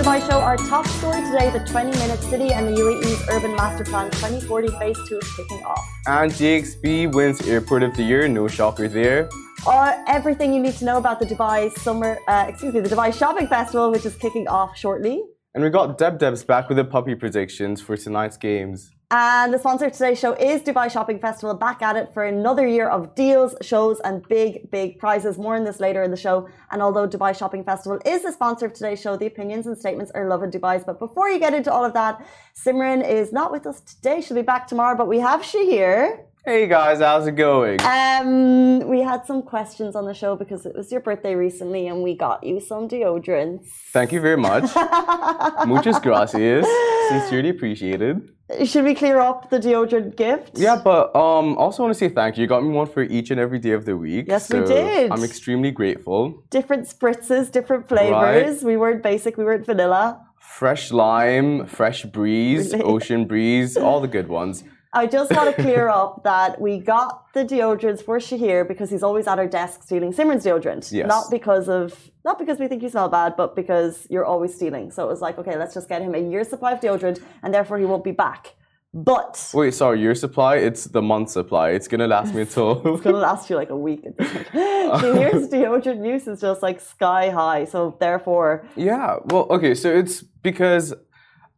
Dubai 0.00 0.18
Show. 0.26 0.40
Our 0.40 0.56
top 0.56 0.86
story 0.86 1.20
today 1.26 1.50
the 1.50 1.60
20 1.60 1.90
minute 1.98 2.22
city 2.22 2.54
and 2.54 2.68
the 2.68 2.80
UAE's 2.80 3.20
Urban 3.28 3.54
Master 3.54 3.84
Plan 3.84 4.10
2040 4.12 4.68
Phase 4.78 4.96
2 5.06 5.18
is 5.18 5.36
kicking 5.36 5.62
off. 5.62 5.86
And 6.06 6.32
DXB 6.32 7.12
wins 7.12 7.46
Airport 7.46 7.82
of 7.82 7.94
the 7.94 8.02
Year, 8.02 8.26
no 8.26 8.48
shocker 8.48 8.88
there. 8.88 9.28
Uh, 9.66 10.02
everything 10.08 10.54
you 10.54 10.62
need 10.62 10.72
to 10.76 10.86
know 10.86 10.96
about 10.96 11.20
the 11.20 11.26
Dubai 11.26 11.70
Summer, 11.80 12.18
uh, 12.28 12.46
excuse 12.48 12.72
me, 12.72 12.80
the 12.80 12.88
Dubai 12.88 13.12
Shopping 13.12 13.46
Festival, 13.46 13.90
which 13.90 14.06
is 14.06 14.16
kicking 14.16 14.48
off 14.48 14.74
shortly. 14.74 15.22
And 15.54 15.62
we 15.62 15.68
got 15.68 15.98
Deb 15.98 16.18
Debs 16.18 16.44
back 16.44 16.70
with 16.70 16.78
the 16.78 16.84
puppy 16.86 17.14
predictions 17.14 17.82
for 17.82 17.94
tonight's 17.94 18.38
games. 18.38 18.94
And 19.12 19.52
the 19.52 19.58
sponsor 19.58 19.86
of 19.86 19.92
today's 19.92 20.20
show 20.20 20.34
is 20.34 20.62
Dubai 20.62 20.88
Shopping 20.88 21.18
Festival, 21.18 21.52
back 21.56 21.82
at 21.82 21.96
it 21.96 22.14
for 22.14 22.22
another 22.24 22.64
year 22.64 22.88
of 22.88 23.16
deals, 23.16 23.56
shows, 23.60 23.98
and 24.04 24.22
big, 24.28 24.70
big 24.70 25.00
prizes. 25.00 25.36
More 25.36 25.56
on 25.56 25.64
this 25.64 25.80
later 25.80 26.04
in 26.04 26.12
the 26.12 26.16
show. 26.16 26.48
And 26.70 26.80
although 26.80 27.08
Dubai 27.08 27.36
Shopping 27.36 27.64
Festival 27.64 27.98
is 28.06 28.22
the 28.22 28.30
sponsor 28.30 28.66
of 28.66 28.72
today's 28.72 29.00
show, 29.00 29.16
the 29.16 29.26
opinions 29.26 29.66
and 29.66 29.76
statements 29.76 30.12
are 30.14 30.28
Lovin 30.28 30.52
Dubai's. 30.52 30.84
But 30.84 31.00
before 31.00 31.28
you 31.28 31.40
get 31.40 31.54
into 31.54 31.72
all 31.72 31.84
of 31.84 31.92
that, 31.94 32.24
Simran 32.54 33.04
is 33.04 33.32
not 33.32 33.50
with 33.50 33.66
us 33.66 33.80
today. 33.80 34.20
She'll 34.20 34.36
be 34.36 34.42
back 34.42 34.68
tomorrow, 34.68 34.96
but 34.96 35.08
we 35.08 35.18
have 35.18 35.42
Shahir. 35.42 36.29
Hey 36.42 36.66
guys, 36.66 37.00
how's 37.00 37.26
it 37.26 37.36
going? 37.36 37.78
Um, 37.82 38.88
we 38.88 39.02
had 39.02 39.26
some 39.26 39.42
questions 39.42 39.94
on 39.94 40.06
the 40.06 40.14
show 40.14 40.36
because 40.36 40.64
it 40.64 40.74
was 40.74 40.90
your 40.90 41.02
birthday 41.02 41.34
recently, 41.34 41.86
and 41.86 42.02
we 42.02 42.16
got 42.16 42.42
you 42.42 42.60
some 42.60 42.88
deodorants. 42.88 43.66
Thank 43.92 44.10
you 44.10 44.22
very 44.22 44.38
much. 44.38 44.62
Muchas 45.66 46.00
gracias. 46.00 46.66
Sincerely 47.10 47.50
appreciated. 47.50 48.30
Should 48.64 48.84
we 48.84 48.94
clear 48.94 49.20
up 49.20 49.50
the 49.50 49.58
deodorant 49.58 50.16
gift? 50.16 50.52
Yeah, 50.58 50.80
but 50.82 51.14
um, 51.14 51.58
also 51.58 51.82
want 51.82 51.92
to 51.94 51.98
say 51.98 52.08
thank 52.08 52.38
you. 52.38 52.42
You 52.42 52.48
got 52.48 52.62
me 52.62 52.70
one 52.70 52.86
for 52.86 53.02
each 53.02 53.30
and 53.30 53.38
every 53.38 53.58
day 53.58 53.72
of 53.72 53.84
the 53.84 53.94
week. 53.98 54.24
Yes, 54.26 54.50
we 54.50 54.60
did. 54.60 55.12
I'm 55.12 55.22
extremely 55.22 55.70
grateful. 55.70 56.42
Different 56.48 56.88
spritzes, 56.88 57.52
different 57.52 57.86
flavors. 57.86 58.64
We 58.64 58.78
weren't 58.78 59.02
basic, 59.02 59.36
we 59.36 59.44
weren't 59.44 59.66
vanilla. 59.66 60.26
Fresh 60.38 60.90
lime, 60.90 61.66
fresh 61.66 62.04
breeze, 62.04 62.72
ocean 62.80 63.26
breeze, 63.26 63.76
all 63.76 64.00
the 64.00 64.08
good 64.08 64.28
ones. 64.28 64.64
I 64.92 65.06
just 65.06 65.30
want 65.32 65.54
to 65.54 65.62
clear 65.62 65.88
up 65.88 66.24
that 66.24 66.60
we 66.60 66.78
got 66.78 67.32
the 67.32 67.44
deodorants 67.44 68.02
for 68.02 68.18
Shahir 68.18 68.66
because 68.66 68.90
he's 68.90 69.02
always 69.02 69.26
at 69.28 69.38
our 69.38 69.46
desk 69.46 69.84
stealing 69.84 70.12
Simran's 70.12 70.44
deodorant. 70.44 70.90
Yes. 70.90 71.06
Not 71.06 71.30
because 71.30 71.68
of 71.68 72.10
not 72.24 72.38
because 72.38 72.58
we 72.58 72.66
think 72.68 72.82
you 72.82 72.88
smell 72.88 73.08
bad, 73.08 73.36
but 73.36 73.54
because 73.54 74.06
you're 74.10 74.24
always 74.24 74.54
stealing. 74.54 74.90
So 74.90 75.04
it 75.04 75.08
was 75.08 75.20
like, 75.20 75.38
okay, 75.38 75.56
let's 75.56 75.74
just 75.74 75.88
get 75.88 76.02
him 76.02 76.14
a 76.14 76.18
year's 76.18 76.48
supply 76.48 76.72
of 76.72 76.80
deodorant 76.80 77.22
and 77.42 77.54
therefore 77.54 77.78
he 77.78 77.84
won't 77.84 78.04
be 78.04 78.12
back. 78.12 78.54
But 78.92 79.50
Wait, 79.54 79.72
sorry, 79.72 80.00
your 80.00 80.16
supply? 80.16 80.56
It's 80.56 80.86
the 80.86 81.00
month 81.00 81.30
supply. 81.30 81.70
It's 81.70 81.86
gonna 81.86 82.08
last 82.08 82.34
me 82.34 82.40
until. 82.46 82.82
it's 82.94 83.04
gonna 83.04 83.18
last 83.18 83.48
you 83.48 83.54
like 83.54 83.70
a 83.70 83.76
week 83.76 84.04
at 84.04 84.18
this 84.18 84.32
point. 84.32 84.46
Shahir's 84.52 85.48
deodorant 85.48 86.04
use 86.04 86.26
is 86.26 86.40
just 86.40 86.60
like 86.62 86.80
sky 86.80 87.30
high. 87.30 87.64
So 87.64 87.96
therefore 88.00 88.66
yeah, 88.74 89.18
well, 89.26 89.46
okay, 89.50 89.74
so 89.76 89.88
it's 89.88 90.22
because 90.22 90.92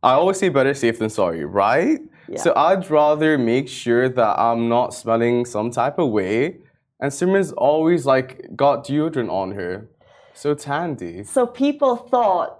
I 0.02 0.14
always 0.14 0.38
say 0.38 0.48
better 0.48 0.74
safe 0.74 0.98
than 0.98 1.10
sorry, 1.10 1.44
right? 1.44 2.00
Yeah. 2.28 2.38
So 2.40 2.52
I'd 2.56 2.90
rather 2.90 3.38
make 3.38 3.68
sure 3.68 4.08
that 4.08 4.38
I'm 4.38 4.68
not 4.68 4.94
smelling 4.94 5.44
some 5.44 5.70
type 5.70 5.98
of 5.98 6.10
way. 6.10 6.58
And 7.00 7.10
Simran's 7.10 7.52
always 7.52 8.06
like 8.06 8.46
got 8.56 8.84
deodorant 8.86 9.30
on 9.30 9.52
her. 9.52 9.88
So 10.34 10.50
it's 10.50 10.64
handy. 10.64 11.24
So 11.24 11.46
people 11.46 11.96
thought, 11.96 12.58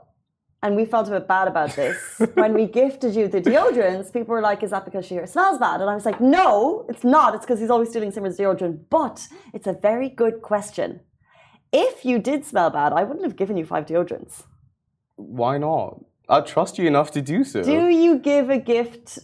and 0.62 0.76
we 0.76 0.84
felt 0.84 1.08
a 1.08 1.12
bit 1.12 1.26
bad 1.26 1.48
about 1.48 1.74
this, 1.74 1.96
when 2.34 2.54
we 2.54 2.66
gifted 2.66 3.16
you 3.16 3.26
the 3.28 3.40
deodorants, 3.40 4.12
people 4.12 4.34
were 4.34 4.40
like, 4.40 4.62
is 4.62 4.70
that 4.70 4.84
because 4.84 5.04
she 5.06 5.18
smells 5.26 5.58
bad? 5.58 5.80
And 5.80 5.90
I 5.90 5.94
was 5.94 6.04
like, 6.04 6.20
no, 6.20 6.86
it's 6.88 7.02
not. 7.02 7.34
It's 7.34 7.44
because 7.44 7.58
he's 7.58 7.70
always 7.70 7.88
stealing 7.88 8.12
Simran's 8.12 8.38
deodorant. 8.38 8.80
But 8.90 9.26
it's 9.52 9.66
a 9.66 9.72
very 9.72 10.08
good 10.08 10.42
question. 10.42 11.00
If 11.72 12.04
you 12.04 12.18
did 12.18 12.44
smell 12.44 12.70
bad, 12.70 12.92
I 12.92 13.02
wouldn't 13.02 13.24
have 13.24 13.36
given 13.36 13.56
you 13.56 13.64
five 13.64 13.86
deodorants. 13.86 14.44
Why 15.16 15.58
not? 15.58 16.04
I 16.28 16.40
trust 16.40 16.78
you 16.78 16.86
enough 16.86 17.10
to 17.12 17.22
do 17.22 17.44
so. 17.44 17.62
Do 17.62 17.88
you 17.88 18.18
give 18.18 18.48
a 18.50 18.58
gift 18.58 19.18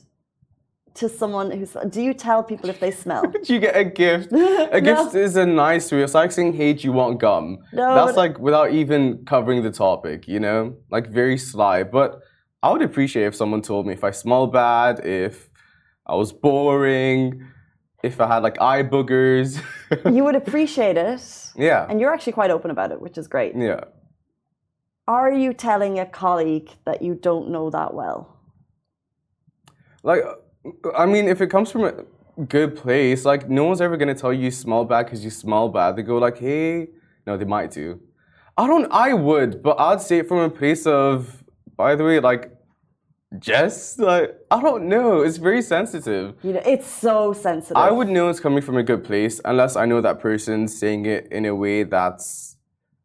to 0.94 1.08
someone 1.08 1.50
who's, 1.52 1.76
do 1.90 2.02
you 2.02 2.12
tell 2.12 2.42
people 2.42 2.68
if 2.70 2.80
they 2.80 2.90
smell? 2.90 3.22
Did 3.30 3.48
you 3.48 3.60
get 3.60 3.76
a 3.76 3.84
gift? 3.84 4.32
A 4.78 4.80
gift 4.80 5.14
is 5.14 5.36
a 5.36 5.46
nice 5.46 5.90
way. 5.92 6.02
It's 6.02 6.14
like 6.14 6.32
saying, 6.32 6.54
hey, 6.54 6.72
do 6.72 6.82
you 6.82 6.92
want 6.92 7.20
gum? 7.20 7.58
No, 7.72 7.94
That's 7.94 8.16
like 8.16 8.38
without 8.38 8.72
even 8.72 9.24
covering 9.24 9.62
the 9.62 9.70
topic, 9.70 10.26
you 10.28 10.40
know? 10.40 10.76
Like 10.90 11.08
very 11.08 11.38
sly. 11.38 11.84
But 11.84 12.20
I 12.62 12.72
would 12.72 12.82
appreciate 12.82 13.26
if 13.26 13.34
someone 13.36 13.62
told 13.62 13.86
me 13.86 13.92
if 13.92 14.02
I 14.02 14.10
smell 14.10 14.48
bad, 14.48 15.06
if 15.06 15.48
I 16.06 16.16
was 16.16 16.32
boring, 16.32 17.46
if 18.02 18.20
I 18.20 18.26
had 18.26 18.42
like 18.42 18.60
eye 18.60 18.82
boogers. 18.82 19.62
you 20.12 20.24
would 20.24 20.34
appreciate 20.44 20.96
it. 20.96 21.20
yeah. 21.56 21.86
And 21.88 22.00
you're 22.00 22.12
actually 22.12 22.32
quite 22.32 22.50
open 22.50 22.70
about 22.72 22.90
it, 22.90 23.00
which 23.00 23.16
is 23.16 23.28
great. 23.28 23.54
Yeah. 23.56 23.84
Are 25.08 25.32
you 25.32 25.54
telling 25.54 25.98
a 25.98 26.04
colleague 26.04 26.68
that 26.84 27.00
you 27.00 27.14
don't 27.14 27.48
know 27.48 27.70
that 27.70 27.94
well? 27.94 28.36
Like, 30.02 30.22
I 30.94 31.06
mean, 31.06 31.28
if 31.28 31.40
it 31.40 31.46
comes 31.46 31.72
from 31.72 31.84
a 31.84 32.04
good 32.44 32.76
place, 32.76 33.24
like, 33.24 33.48
no 33.48 33.64
one's 33.64 33.80
ever 33.80 33.96
gonna 33.96 34.14
tell 34.14 34.34
you 34.34 34.42
you 34.44 34.50
smell 34.50 34.84
bad 34.84 35.06
because 35.06 35.24
you 35.24 35.30
smell 35.30 35.70
bad. 35.70 35.96
They 35.96 36.02
go 36.02 36.18
like, 36.18 36.36
hey, 36.36 36.88
no, 37.26 37.38
they 37.38 37.46
might 37.46 37.70
do. 37.70 37.98
I 38.58 38.66
don't. 38.66 38.86
I 38.92 39.14
would, 39.14 39.62
but 39.62 39.80
I'd 39.80 40.02
say 40.02 40.18
it 40.18 40.28
from 40.28 40.40
a 40.40 40.50
place 40.50 40.86
of, 40.86 41.42
by 41.74 41.94
the 41.94 42.04
way, 42.04 42.20
like, 42.20 42.52
Jess, 43.38 43.98
like, 43.98 44.36
I 44.50 44.60
don't 44.60 44.88
know. 44.88 45.22
It's 45.22 45.38
very 45.38 45.62
sensitive. 45.62 46.34
You 46.42 46.52
know, 46.52 46.62
it's 46.66 46.86
so 46.86 47.32
sensitive. 47.32 47.78
I 47.78 47.90
would 47.90 48.08
know 48.08 48.28
it's 48.28 48.40
coming 48.40 48.60
from 48.60 48.76
a 48.76 48.82
good 48.82 49.04
place 49.04 49.40
unless 49.46 49.74
I 49.74 49.86
know 49.86 50.02
that 50.02 50.20
person's 50.20 50.78
saying 50.78 51.06
it 51.06 51.28
in 51.30 51.46
a 51.46 51.54
way 51.54 51.84
that's 51.84 52.47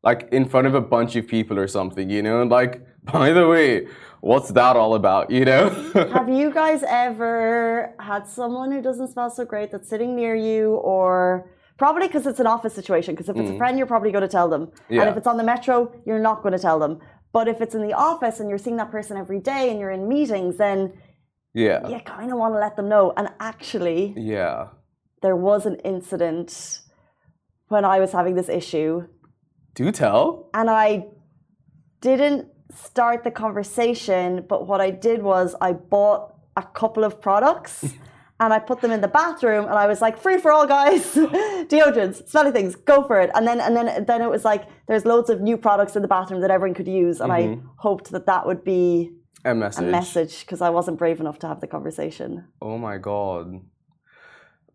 like 0.04 0.28
in 0.32 0.46
front 0.46 0.68
of 0.68 0.76
a 0.76 0.82
bunch 0.82 1.16
of 1.16 1.28
people 1.28 1.58
or 1.58 1.68
something, 1.68 2.10
you 2.10 2.22
know? 2.22 2.42
And 2.42 2.52
like, 2.52 2.86
by 3.04 3.32
the 3.32 3.48
way, 3.48 3.88
what's 4.22 4.50
that 4.52 4.76
all 4.76 4.96
about, 4.96 5.32
you 5.32 5.46
know? 5.46 5.70
Have 6.14 6.30
you 6.30 6.52
guys 6.52 6.84
ever 6.88 7.94
had 8.00 8.28
someone 8.28 8.72
who 8.72 8.82
doesn't 8.82 9.10
smell 9.10 9.30
so 9.30 9.46
great 9.46 9.72
that's 9.72 9.90
sitting 9.90 10.16
near 10.16 10.36
you, 10.36 10.76
or 10.76 11.50
probably 11.78 12.08
because 12.08 12.28
it's 12.28 12.40
an 12.40 12.48
office 12.48 12.74
situation? 12.74 13.14
Because 13.16 13.30
if 13.30 13.38
it's 13.38 13.50
a 13.50 13.58
friend, 13.58 13.78
you're 13.78 13.88
probably 13.88 14.12
going 14.12 14.22
to 14.22 14.28
tell 14.28 14.50
them, 14.50 14.72
yeah. 14.90 15.02
and 15.02 15.10
Mm. 15.10 15.12
If 15.12 15.18
it's 15.18 15.28
on 15.28 15.38
the 15.38 15.44
metro, 15.44 15.92
you're 16.06 16.20
not 16.20 16.42
going 16.44 16.54
to 16.54 16.60
tell 16.60 16.80
them. 16.80 17.00
But 17.32 17.48
if 17.48 17.62
it's 17.62 17.74
in 17.74 17.82
the 17.82 17.94
office 17.94 18.40
and 18.40 18.48
you're 18.48 18.60
seeing 18.60 18.78
that 18.78 18.92
person 18.92 19.18
every 19.18 19.40
day 19.40 19.72
and 19.72 19.80
you're 19.80 19.90
in 19.90 20.08
meetings, 20.08 20.58
then 20.58 20.94
yeah. 21.54 21.88
you 21.88 22.00
kind 22.02 22.32
of 22.32 22.38
want 22.38 22.54
to 22.54 22.60
let 22.60 22.76
them 22.76 22.88
know. 22.88 23.12
And 23.18 23.30
actually, 23.40 24.14
Yeah. 24.16 24.68
there 25.24 25.36
was 25.36 25.66
an 25.66 25.76
incident 25.78 26.82
when 27.70 27.86
I 27.86 28.00
was 28.00 28.12
having 28.12 28.36
this 28.36 28.50
issue 28.50 29.08
Do 29.76 29.92
tell. 29.92 30.50
and 30.54 30.70
I 30.70 31.08
didn't 32.02 32.48
start 32.76 33.24
the 33.24 33.32
conversation, 33.32 34.46
but 34.48 34.68
what 34.68 34.82
I 34.82 34.90
did 34.90 35.24
was 35.24 35.56
I 35.62 35.74
bought 35.74 36.34
a 36.56 36.64
couple 36.64 37.04
of 37.04 37.22
products 37.22 37.84
and 38.40 38.54
I 38.54 38.60
put 38.60 38.82
them 38.82 38.92
in 38.92 39.02
the 39.02 39.08
bathroom 39.08 39.66
and 39.66 39.74
I 39.74 39.88
was 39.88 40.02
like, 40.02 40.18
free 40.18 40.38
for 40.38 40.52
all 40.52 40.68
guys, 40.68 41.16
deodorants, 41.16 42.28
smelly 42.28 42.52
things, 42.52 42.76
go 42.76 43.08
for 43.08 43.20
it. 43.22 43.32
And 43.36 43.48
then 43.48 43.60
and 43.60 43.76
then 43.76 44.06
then 44.06 44.22
it 44.22 44.30
was 44.30 44.44
like 44.44 44.66
there's 44.88 45.06
loads 45.06 45.30
of 45.30 45.42
new 45.42 45.58
products 45.58 45.96
in 45.96 46.02
the 46.02 46.08
bathroom 46.08 46.42
that 46.42 46.52
everyone 46.52 46.76
could 46.76 46.88
use, 46.88 47.22
and 47.22 47.32
I 47.32 47.44
mm-hmm. 47.44 47.68
hoped 47.78 48.12
that 48.12 48.26
that 48.26 48.46
would 48.46 48.64
be 48.64 49.12
A 49.88 49.92
message 49.92 50.42
because 50.42 50.62
I 50.62 50.70
wasn't 50.70 50.98
brave 50.98 51.20
enough 51.20 51.40
to 51.40 51.48
have 51.48 51.62
the 51.62 51.68
conversation. 51.68 52.46
Oh 52.62 52.78
my 52.78 52.98
god. 52.98 53.62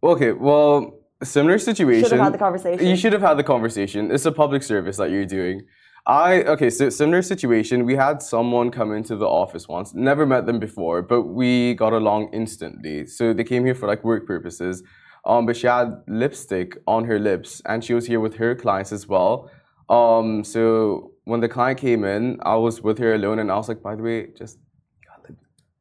Okay, 0.02 0.32
well, 0.32 0.97
similar 1.24 1.58
situation. 1.58 2.04
Should 2.04 2.12
have 2.12 2.24
had 2.24 2.34
the 2.34 2.38
conversation. 2.38 2.86
You 2.86 2.96
should 2.96 3.12
have 3.12 3.22
had 3.22 3.36
the 3.38 3.44
conversation. 3.44 4.10
It's 4.10 4.26
a 4.26 4.32
public 4.32 4.62
service 4.62 4.96
that 4.98 5.10
you're 5.10 5.26
doing. 5.26 5.62
I 6.06 6.42
okay, 6.44 6.70
so 6.70 6.88
similar 6.88 7.22
situation. 7.22 7.84
We 7.84 7.96
had 7.96 8.22
someone 8.22 8.70
come 8.70 8.92
into 8.92 9.14
the 9.16 9.26
office 9.26 9.68
once. 9.68 9.92
Never 9.94 10.24
met 10.24 10.46
them 10.46 10.58
before, 10.58 11.02
but 11.02 11.22
we 11.22 11.74
got 11.74 11.92
along 11.92 12.30
instantly. 12.32 13.06
So 13.06 13.32
they 13.34 13.44
came 13.44 13.64
here 13.64 13.74
for 13.74 13.86
like 13.86 14.04
work 14.04 14.26
purposes. 14.26 14.82
Um, 15.26 15.44
but 15.44 15.56
she 15.56 15.66
had 15.66 16.02
lipstick 16.06 16.78
on 16.86 17.04
her 17.04 17.18
lips, 17.18 17.60
and 17.66 17.84
she 17.84 17.92
was 17.92 18.06
here 18.06 18.20
with 18.20 18.36
her 18.36 18.54
clients 18.54 18.92
as 18.92 19.06
well. 19.06 19.50
Um, 19.90 20.44
so 20.44 21.12
when 21.24 21.40
the 21.40 21.48
client 21.48 21.78
came 21.78 22.04
in, 22.04 22.38
I 22.42 22.56
was 22.56 22.82
with 22.82 22.98
her 22.98 23.14
alone, 23.14 23.38
and 23.38 23.52
I 23.52 23.56
was 23.56 23.68
like, 23.68 23.82
by 23.82 23.94
the 23.94 24.02
way, 24.02 24.28
just 24.36 24.58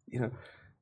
you 0.07 0.19
know. 0.19 0.31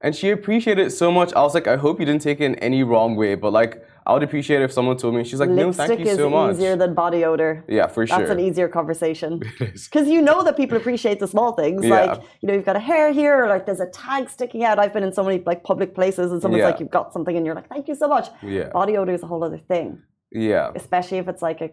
And 0.01 0.15
she 0.15 0.29
appreciated 0.29 0.87
it 0.87 0.91
so 0.91 1.11
much. 1.11 1.33
I 1.33 1.41
was 1.41 1.53
like, 1.53 1.67
I 1.67 1.77
hope 1.77 1.99
you 1.99 2.05
didn't 2.05 2.21
take 2.21 2.39
it 2.39 2.45
in 2.45 2.55
any 2.55 2.83
wrong 2.83 3.15
way, 3.15 3.35
but 3.35 3.53
like, 3.53 3.83
I 4.07 4.13
would 4.13 4.21
appreciate 4.21 4.61
it 4.61 4.65
if 4.65 4.71
someone 4.71 4.97
told 4.97 5.15
me. 5.15 5.23
She's 5.23 5.39
like, 5.39 5.49
no, 5.49 5.65
Lipstick 5.67 5.87
thank 5.87 5.99
you 6.01 6.05
is 6.11 6.17
so 6.17 6.29
much. 6.29 6.55
easier 6.55 6.75
than 6.75 6.93
body 6.93 7.25
odor. 7.25 7.63
Yeah, 7.67 7.87
for 7.87 8.05
sure. 8.05 8.19
That's 8.19 8.29
an 8.29 8.39
easier 8.39 8.67
conversation. 8.67 9.41
Because 9.59 10.07
you 10.07 10.21
know 10.21 10.43
that 10.43 10.55
people 10.57 10.77
appreciate 10.77 11.19
the 11.19 11.27
small 11.27 11.53
things. 11.53 11.83
Yeah. 11.83 11.89
Like, 12.05 12.21
you 12.41 12.47
know, 12.47 12.53
you've 12.53 12.65
got 12.65 12.75
a 12.75 12.79
hair 12.91 13.11
here, 13.11 13.43
or 13.43 13.47
like 13.49 13.65
there's 13.65 13.79
a 13.79 13.87
tag 13.89 14.29
sticking 14.29 14.63
out. 14.63 14.77
I've 14.77 14.93
been 14.93 15.03
in 15.03 15.11
so 15.13 15.23
many 15.23 15.41
like 15.45 15.63
public 15.63 15.95
places 15.95 16.31
and 16.31 16.39
someone's 16.41 16.59
Yeah. 16.61 16.67
like, 16.67 16.79
you've 16.79 16.91
got 16.91 17.13
something 17.13 17.35
and 17.35 17.45
you're 17.45 17.55
like, 17.55 17.67
thank 17.67 17.87
you 17.87 17.95
so 17.95 18.07
much. 18.07 18.27
Yeah. 18.43 18.69
Body 18.69 18.95
odor 18.97 19.13
is 19.13 19.23
a 19.23 19.27
whole 19.27 19.43
other 19.43 19.57
thing, 19.71 20.01
Yeah. 20.31 20.71
especially 20.75 21.17
if 21.17 21.27
it's 21.27 21.41
like 21.41 21.61
a 21.61 21.71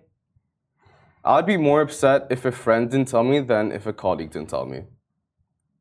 I'd 1.25 1.47
be 1.47 1.57
more 1.57 1.83
upset 1.83 2.27
if 2.31 2.45
a 2.45 2.51
friend 2.51 2.91
didn't 2.91 3.09
tell 3.09 3.23
me 3.25 3.39
than 3.41 3.71
if 3.73 3.87
a 3.87 3.93
colleague 3.93 4.31
didn't 4.31 4.49
tell 4.49 4.67
me. 4.67 4.81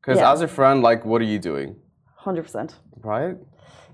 Because 0.00 0.18
Yeah. 0.18 0.32
as 0.32 0.40
a 0.42 0.48
friend, 0.48 0.82
like, 0.82 1.04
what 1.04 1.20
are 1.22 1.30
you 1.34 1.38
doing? 1.38 1.76
100%. 2.24 2.74
Right? 3.02 3.36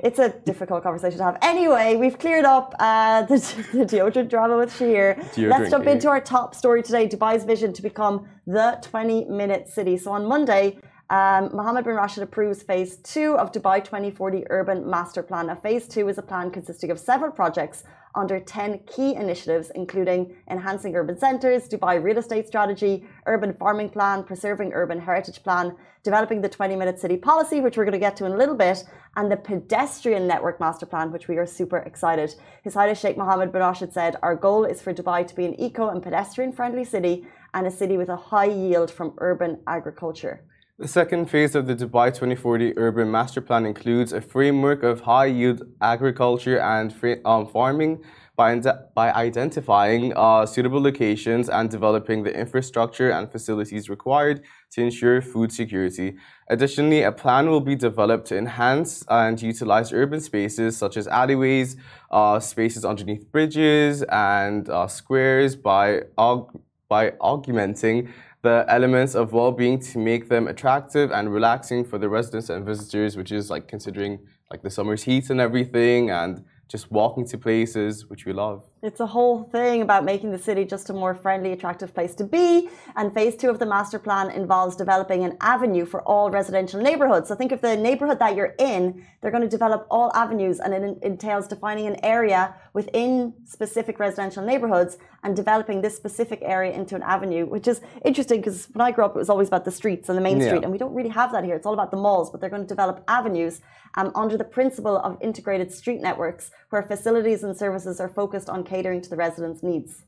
It's 0.00 0.20
a 0.20 0.28
difficult 0.28 0.84
conversation 0.84 1.18
to 1.18 1.24
have. 1.24 1.38
Anyway, 1.42 1.96
we've 1.96 2.18
cleared 2.18 2.44
up 2.44 2.74
uh, 2.78 3.22
the, 3.22 3.36
the 3.72 3.84
deodorant 3.84 4.30
drama 4.30 4.56
with 4.56 4.72
Shahir. 4.72 5.16
Let's 5.36 5.70
jump 5.70 5.86
into 5.86 6.08
our 6.08 6.20
top 6.20 6.54
story 6.54 6.82
today 6.82 7.08
Dubai's 7.08 7.44
vision 7.44 7.72
to 7.72 7.82
become 7.82 8.28
the 8.46 8.78
20 8.82 9.24
minute 9.24 9.68
city. 9.68 9.96
So 9.96 10.12
on 10.12 10.24
Monday, 10.26 10.78
um, 11.10 11.50
Mohammed 11.54 11.84
bin 11.84 11.94
Rashid 11.94 12.22
approves 12.22 12.62
phase 12.62 12.96
two 12.98 13.36
of 13.38 13.50
Dubai 13.50 13.82
2040 13.82 14.44
Urban 14.50 14.88
Master 14.88 15.22
Plan. 15.22 15.46
Now, 15.46 15.56
phase 15.56 15.88
two 15.88 16.08
is 16.08 16.18
a 16.18 16.22
plan 16.22 16.50
consisting 16.50 16.90
of 16.90 17.00
several 17.00 17.32
projects 17.32 17.82
under 18.14 18.38
10 18.40 18.80
key 18.86 19.14
initiatives, 19.14 19.70
including 19.74 20.34
enhancing 20.50 20.94
urban 20.94 21.18
centres, 21.18 21.68
Dubai 21.68 22.02
real 22.02 22.18
estate 22.18 22.46
strategy, 22.46 23.06
urban 23.26 23.54
farming 23.54 23.90
plan, 23.90 24.22
preserving 24.22 24.72
urban 24.74 25.00
heritage 25.00 25.42
plan, 25.42 25.74
developing 26.02 26.40
the 26.40 26.48
20 26.48 26.76
minute 26.76 26.98
city 26.98 27.16
policy, 27.16 27.60
which 27.60 27.76
we're 27.76 27.84
going 27.84 27.92
to 27.92 27.98
get 27.98 28.16
to 28.16 28.26
in 28.26 28.32
a 28.32 28.36
little 28.36 28.56
bit, 28.56 28.84
and 29.18 29.32
the 29.32 29.36
pedestrian 29.36 30.28
network 30.28 30.60
master 30.60 30.86
plan, 30.86 31.10
which 31.10 31.26
we 31.26 31.38
are 31.38 31.46
super 31.58 31.78
excited. 31.78 32.30
His 32.62 32.74
Highness 32.74 33.00
Sheikh 33.00 33.16
Mohammed 33.16 33.50
bin 33.50 33.62
Rashid 33.62 33.92
said, 33.92 34.14
Our 34.22 34.36
goal 34.36 34.64
is 34.64 34.80
for 34.80 34.94
Dubai 34.94 35.26
to 35.26 35.34
be 35.34 35.44
an 35.44 35.60
eco 35.60 35.88
and 35.88 36.00
pedestrian 36.00 36.52
friendly 36.52 36.84
city 36.84 37.26
and 37.52 37.66
a 37.66 37.70
city 37.80 37.96
with 37.96 38.10
a 38.10 38.20
high 38.30 38.52
yield 38.64 38.92
from 38.92 39.14
urban 39.18 39.58
agriculture. 39.66 40.44
The 40.78 40.86
second 40.86 41.28
phase 41.28 41.56
of 41.56 41.66
the 41.66 41.74
Dubai 41.74 42.14
2040 42.14 42.78
Urban 42.78 43.10
Master 43.10 43.40
Plan 43.40 43.66
includes 43.66 44.12
a 44.12 44.20
framework 44.20 44.84
of 44.84 45.00
high 45.00 45.30
yield 45.38 45.62
agriculture 45.80 46.60
and 46.60 46.94
um, 47.24 47.48
farming 47.48 48.04
by, 48.36 48.54
by 48.94 49.12
identifying 49.12 50.12
uh, 50.14 50.46
suitable 50.46 50.80
locations 50.80 51.48
and 51.48 51.68
developing 51.68 52.22
the 52.22 52.32
infrastructure 52.32 53.10
and 53.10 53.32
facilities 53.32 53.90
required 53.90 54.44
to 54.70 54.82
ensure 54.82 55.20
food 55.20 55.52
security. 55.52 56.16
Additionally, 56.48 57.02
a 57.02 57.12
plan 57.12 57.48
will 57.48 57.60
be 57.60 57.74
developed 57.74 58.26
to 58.28 58.36
enhance 58.36 59.04
and 59.08 59.40
utilize 59.40 59.92
urban 59.92 60.20
spaces 60.20 60.76
such 60.76 60.96
as 60.96 61.06
alleyways, 61.08 61.76
uh, 62.10 62.38
spaces 62.40 62.84
underneath 62.84 63.30
bridges, 63.30 64.02
and 64.04 64.68
uh, 64.68 64.86
squares 64.86 65.56
by, 65.56 66.02
aug 66.16 66.60
by 66.88 67.12
augmenting 67.20 68.12
the 68.42 68.64
elements 68.68 69.14
of 69.14 69.32
well-being 69.32 69.78
to 69.78 69.98
make 69.98 70.28
them 70.28 70.46
attractive 70.46 71.10
and 71.10 71.32
relaxing 71.32 71.84
for 71.84 71.98
the 71.98 72.08
residents 72.08 72.48
and 72.48 72.64
visitors, 72.64 73.16
which 73.16 73.32
is 73.32 73.50
like 73.50 73.68
considering 73.68 74.18
like 74.50 74.62
the 74.62 74.70
summer's 74.70 75.02
heat 75.02 75.28
and 75.28 75.40
everything 75.40 76.10
and 76.10 76.44
just 76.68 76.90
walking 76.90 77.26
to 77.26 77.36
places 77.36 78.06
which 78.08 78.24
we 78.24 78.32
love. 78.32 78.64
It's 78.80 79.00
a 79.00 79.06
whole 79.06 79.42
thing 79.42 79.82
about 79.82 80.04
making 80.04 80.30
the 80.30 80.38
city 80.38 80.64
just 80.64 80.88
a 80.88 80.92
more 80.92 81.12
friendly, 81.12 81.50
attractive 81.50 81.92
place 81.92 82.14
to 82.14 82.24
be. 82.24 82.68
And 82.94 83.12
phase 83.12 83.34
two 83.34 83.50
of 83.50 83.58
the 83.58 83.66
master 83.66 83.98
plan 83.98 84.30
involves 84.30 84.76
developing 84.76 85.24
an 85.24 85.36
avenue 85.40 85.84
for 85.84 86.00
all 86.02 86.30
residential 86.30 86.80
neighborhoods. 86.80 87.28
So 87.28 87.34
think 87.34 87.50
of 87.50 87.60
the 87.60 87.76
neighborhood 87.76 88.20
that 88.20 88.36
you're 88.36 88.54
in, 88.60 89.04
they're 89.20 89.32
going 89.32 89.42
to 89.42 89.48
develop 89.48 89.88
all 89.90 90.12
avenues, 90.14 90.60
and 90.60 90.72
it 90.72 90.98
entails 91.02 91.48
defining 91.48 91.88
an 91.88 91.96
area 92.04 92.54
within 92.72 93.34
specific 93.44 93.98
residential 93.98 94.44
neighborhoods 94.44 94.96
and 95.24 95.34
developing 95.34 95.80
this 95.80 95.96
specific 95.96 96.38
area 96.42 96.72
into 96.72 96.94
an 96.94 97.02
avenue, 97.02 97.46
which 97.46 97.66
is 97.66 97.80
interesting 98.04 98.40
because 98.40 98.68
when 98.74 98.86
I 98.86 98.92
grew 98.92 99.04
up, 99.04 99.16
it 99.16 99.18
was 99.18 99.28
always 99.28 99.48
about 99.48 99.64
the 99.64 99.72
streets 99.72 100.08
and 100.08 100.16
the 100.16 100.22
main 100.22 100.38
yeah. 100.38 100.46
street, 100.46 100.62
and 100.62 100.70
we 100.70 100.78
don't 100.78 100.94
really 100.94 101.08
have 101.08 101.32
that 101.32 101.42
here. 101.42 101.56
It's 101.56 101.66
all 101.66 101.74
about 101.74 101.90
the 101.90 101.96
malls, 101.96 102.30
but 102.30 102.40
they're 102.40 102.50
going 102.50 102.62
to 102.62 102.68
develop 102.68 103.02
avenues 103.08 103.60
um, 103.96 104.12
under 104.14 104.36
the 104.36 104.44
principle 104.44 104.98
of 104.98 105.18
integrated 105.20 105.72
street 105.72 106.00
networks 106.00 106.52
where 106.70 106.82
facilities 106.82 107.42
and 107.42 107.56
services 107.56 107.98
are 107.98 108.08
focused 108.08 108.48
on 108.48 108.62
catering 108.68 109.00
to 109.02 109.10
the 109.10 109.16
residents' 109.16 109.62
needs. 109.62 110.04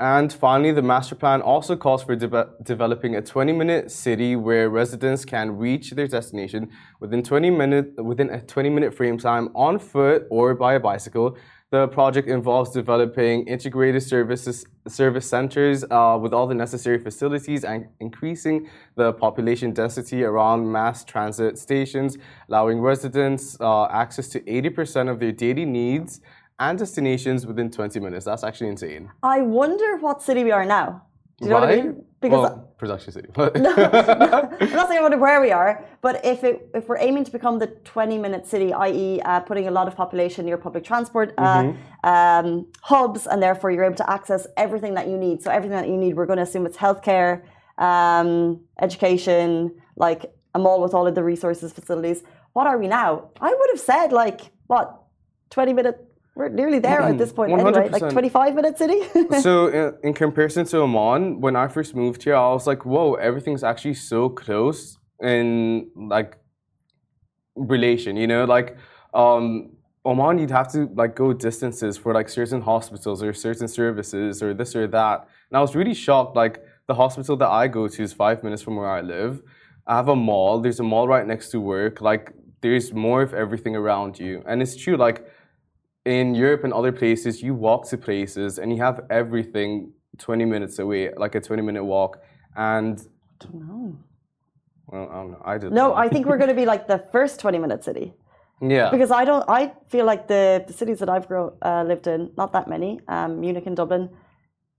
And 0.00 0.32
finally, 0.32 0.70
the 0.70 0.82
master 0.82 1.16
plan 1.16 1.42
also 1.42 1.74
calls 1.74 2.04
for 2.04 2.14
de 2.14 2.48
developing 2.62 3.16
a 3.16 3.22
20-minute 3.22 3.90
city 3.90 4.36
where 4.36 4.70
residents 4.70 5.24
can 5.24 5.56
reach 5.56 5.90
their 5.90 6.06
destination 6.06 6.70
within 7.00 7.24
20 7.24 7.50
minute 7.50 8.04
within 8.04 8.30
a 8.30 8.38
20-minute 8.38 8.94
frame 8.94 9.18
time 9.18 9.48
on 9.56 9.80
foot 9.80 10.26
or 10.30 10.54
by 10.54 10.74
a 10.74 10.80
bicycle. 10.80 11.36
The 11.70 11.88
project 11.88 12.28
involves 12.28 12.70
developing 12.70 13.46
integrated 13.46 14.02
services 14.02 14.64
service 14.86 15.28
centers 15.28 15.84
uh, 15.90 16.16
with 16.22 16.32
all 16.32 16.46
the 16.46 16.54
necessary 16.54 16.98
facilities 16.98 17.64
and 17.64 17.88
increasing 18.00 18.68
the 18.94 19.12
population 19.12 19.72
density 19.72 20.22
around 20.22 20.70
mass 20.72 21.04
transit 21.04 21.58
stations, 21.58 22.16
allowing 22.48 22.80
residents 22.80 23.60
uh, 23.60 23.86
access 23.86 24.28
to 24.28 24.40
80% 24.40 25.10
of 25.10 25.18
their 25.18 25.32
daily 25.32 25.66
needs 25.66 26.20
and 26.60 26.78
destinations 26.78 27.46
within 27.46 27.70
20 27.70 28.00
minutes. 28.00 28.24
That's 28.24 28.44
actually 28.44 28.68
insane. 28.68 29.10
I 29.22 29.42
wonder 29.42 29.96
what 29.98 30.22
city 30.22 30.44
we 30.44 30.50
are 30.50 30.64
now. 30.64 31.02
Do 31.38 31.44
you 31.44 31.50
know 31.50 31.60
what 31.60 31.68
I 31.68 31.76
mean? 31.76 32.04
Because 32.20 32.50
well, 32.50 32.74
production 32.78 33.12
city. 33.12 33.28
no, 33.36 33.48
no, 33.54 33.74
I'm 34.60 34.72
not 34.72 34.88
saying 34.88 34.98
I 34.98 35.02
wonder 35.02 35.18
where 35.18 35.40
we 35.40 35.52
are, 35.52 35.84
but 36.00 36.24
if 36.24 36.42
it, 36.42 36.68
if 36.74 36.88
we're 36.88 36.98
aiming 36.98 37.22
to 37.24 37.30
become 37.30 37.60
the 37.60 37.68
20 37.68 38.18
minute 38.18 38.44
city, 38.44 38.72
i.e., 38.72 39.20
uh, 39.24 39.38
putting 39.40 39.68
a 39.68 39.70
lot 39.70 39.86
of 39.86 39.94
population 39.94 40.44
near 40.46 40.56
public 40.56 40.82
transport 40.82 41.32
uh, 41.38 41.62
mm-hmm. 41.62 42.08
um, 42.08 42.66
hubs, 42.82 43.28
and 43.28 43.40
therefore 43.40 43.70
you're 43.70 43.84
able 43.84 43.94
to 43.94 44.10
access 44.10 44.48
everything 44.56 44.94
that 44.94 45.06
you 45.06 45.16
need. 45.16 45.40
So 45.42 45.52
everything 45.52 45.76
that 45.76 45.88
you 45.88 45.96
need, 45.96 46.16
we're 46.16 46.26
going 46.26 46.38
to 46.38 46.42
assume 46.42 46.66
it's 46.66 46.76
healthcare, 46.76 47.42
um, 47.78 48.60
education, 48.80 49.80
like 49.94 50.32
a 50.56 50.58
mall 50.58 50.82
with 50.82 50.92
all 50.92 51.06
of 51.06 51.14
the 51.14 51.22
resources, 51.22 51.72
facilities. 51.72 52.24
What 52.52 52.66
are 52.66 52.78
we 52.78 52.88
now? 52.88 53.30
I 53.40 53.54
would 53.54 53.70
have 53.70 53.80
said 53.80 54.08
like 54.08 54.40
what 54.66 55.04
20 55.50 55.72
minute 55.72 56.07
we're 56.38 56.48
nearly 56.48 56.78
there 56.78 57.02
at 57.02 57.18
this 57.18 57.32
point 57.32 57.50
100%. 57.50 57.76
anyway, 57.76 57.88
like 57.88 58.12
25 58.12 58.54
minutes 58.54 58.78
city. 58.78 59.00
so, 59.40 59.66
in, 59.66 59.94
in, 60.04 60.14
comparison 60.14 60.64
to 60.66 60.78
Oman, 60.82 61.40
when 61.40 61.56
I 61.56 61.66
first 61.66 61.96
moved 61.96 62.22
here, 62.22 62.36
I 62.36 62.52
was 62.52 62.64
like, 62.64 62.86
whoa, 62.86 63.14
everything's 63.14 63.64
actually 63.64 63.94
so 63.94 64.28
close 64.28 64.98
in 65.20 65.90
like 65.96 66.38
relation, 67.56 68.16
you 68.16 68.28
know? 68.28 68.44
Like, 68.44 68.76
um, 69.12 69.70
Oman, 70.06 70.38
you'd 70.38 70.52
have 70.52 70.70
to 70.74 70.88
like 70.94 71.16
go 71.16 71.32
distances 71.32 71.98
for 71.98 72.14
like 72.14 72.28
certain 72.28 72.62
hospitals 72.62 73.20
or 73.20 73.32
certain 73.34 73.66
services 73.66 74.40
or 74.40 74.54
this 74.54 74.76
or 74.76 74.86
that. 74.86 75.26
And 75.50 75.58
I 75.58 75.60
was 75.60 75.74
really 75.74 75.94
shocked. 75.94 76.36
Like, 76.36 76.62
the 76.86 76.94
hospital 76.94 77.36
that 77.36 77.48
I 77.48 77.66
go 77.66 77.88
to 77.88 78.02
is 78.02 78.12
five 78.12 78.44
minutes 78.44 78.62
from 78.62 78.76
where 78.76 78.88
I 78.88 79.00
live. 79.00 79.42
I 79.88 79.96
have 79.96 80.08
a 80.08 80.16
mall. 80.16 80.60
There's 80.60 80.78
a 80.78 80.84
mall 80.84 81.08
right 81.08 81.26
next 81.26 81.50
to 81.50 81.58
work. 81.60 82.00
Like, 82.00 82.32
there's 82.60 82.92
more 82.92 83.22
of 83.22 83.34
everything 83.34 83.74
around 83.74 84.20
you. 84.20 84.42
And 84.46 84.62
it's 84.62 84.76
true, 84.76 84.96
like, 84.96 85.26
in 86.08 86.34
Europe 86.34 86.64
and 86.64 86.72
other 86.72 86.90
places, 86.90 87.42
you 87.42 87.54
walk 87.54 87.86
to 87.90 87.98
places 87.98 88.58
and 88.58 88.72
you 88.72 88.78
have 88.82 89.04
everything 89.10 89.92
20 90.16 90.44
minutes 90.46 90.78
away, 90.78 91.12
like 91.16 91.34
a 91.34 91.40
20 91.40 91.62
minute 91.62 91.84
walk. 91.84 92.22
And 92.56 92.98
I 92.98 93.44
don't 93.44 93.54
know. 93.68 93.98
Well, 94.86 95.08
I 95.10 95.14
don't 95.14 95.30
know. 95.32 95.42
I 95.44 95.58
did. 95.58 95.72
No, 95.72 95.94
I 95.94 96.08
think 96.08 96.26
we're 96.26 96.38
going 96.42 96.48
to 96.48 96.60
be 96.62 96.64
like 96.64 96.88
the 96.88 96.98
first 97.12 97.38
20 97.40 97.58
minute 97.58 97.84
city. 97.84 98.14
Yeah. 98.62 98.90
Because 98.90 99.10
I 99.10 99.24
don't, 99.24 99.44
I 99.48 99.72
feel 99.88 100.06
like 100.06 100.26
the, 100.28 100.64
the 100.66 100.72
cities 100.72 100.98
that 101.00 101.10
I've 101.10 101.28
grow, 101.28 101.56
uh, 101.62 101.84
lived 101.86 102.06
in, 102.06 102.32
not 102.36 102.52
that 102.54 102.68
many, 102.68 103.00
um, 103.06 103.40
Munich 103.40 103.66
and 103.66 103.76
Dublin, 103.76 104.08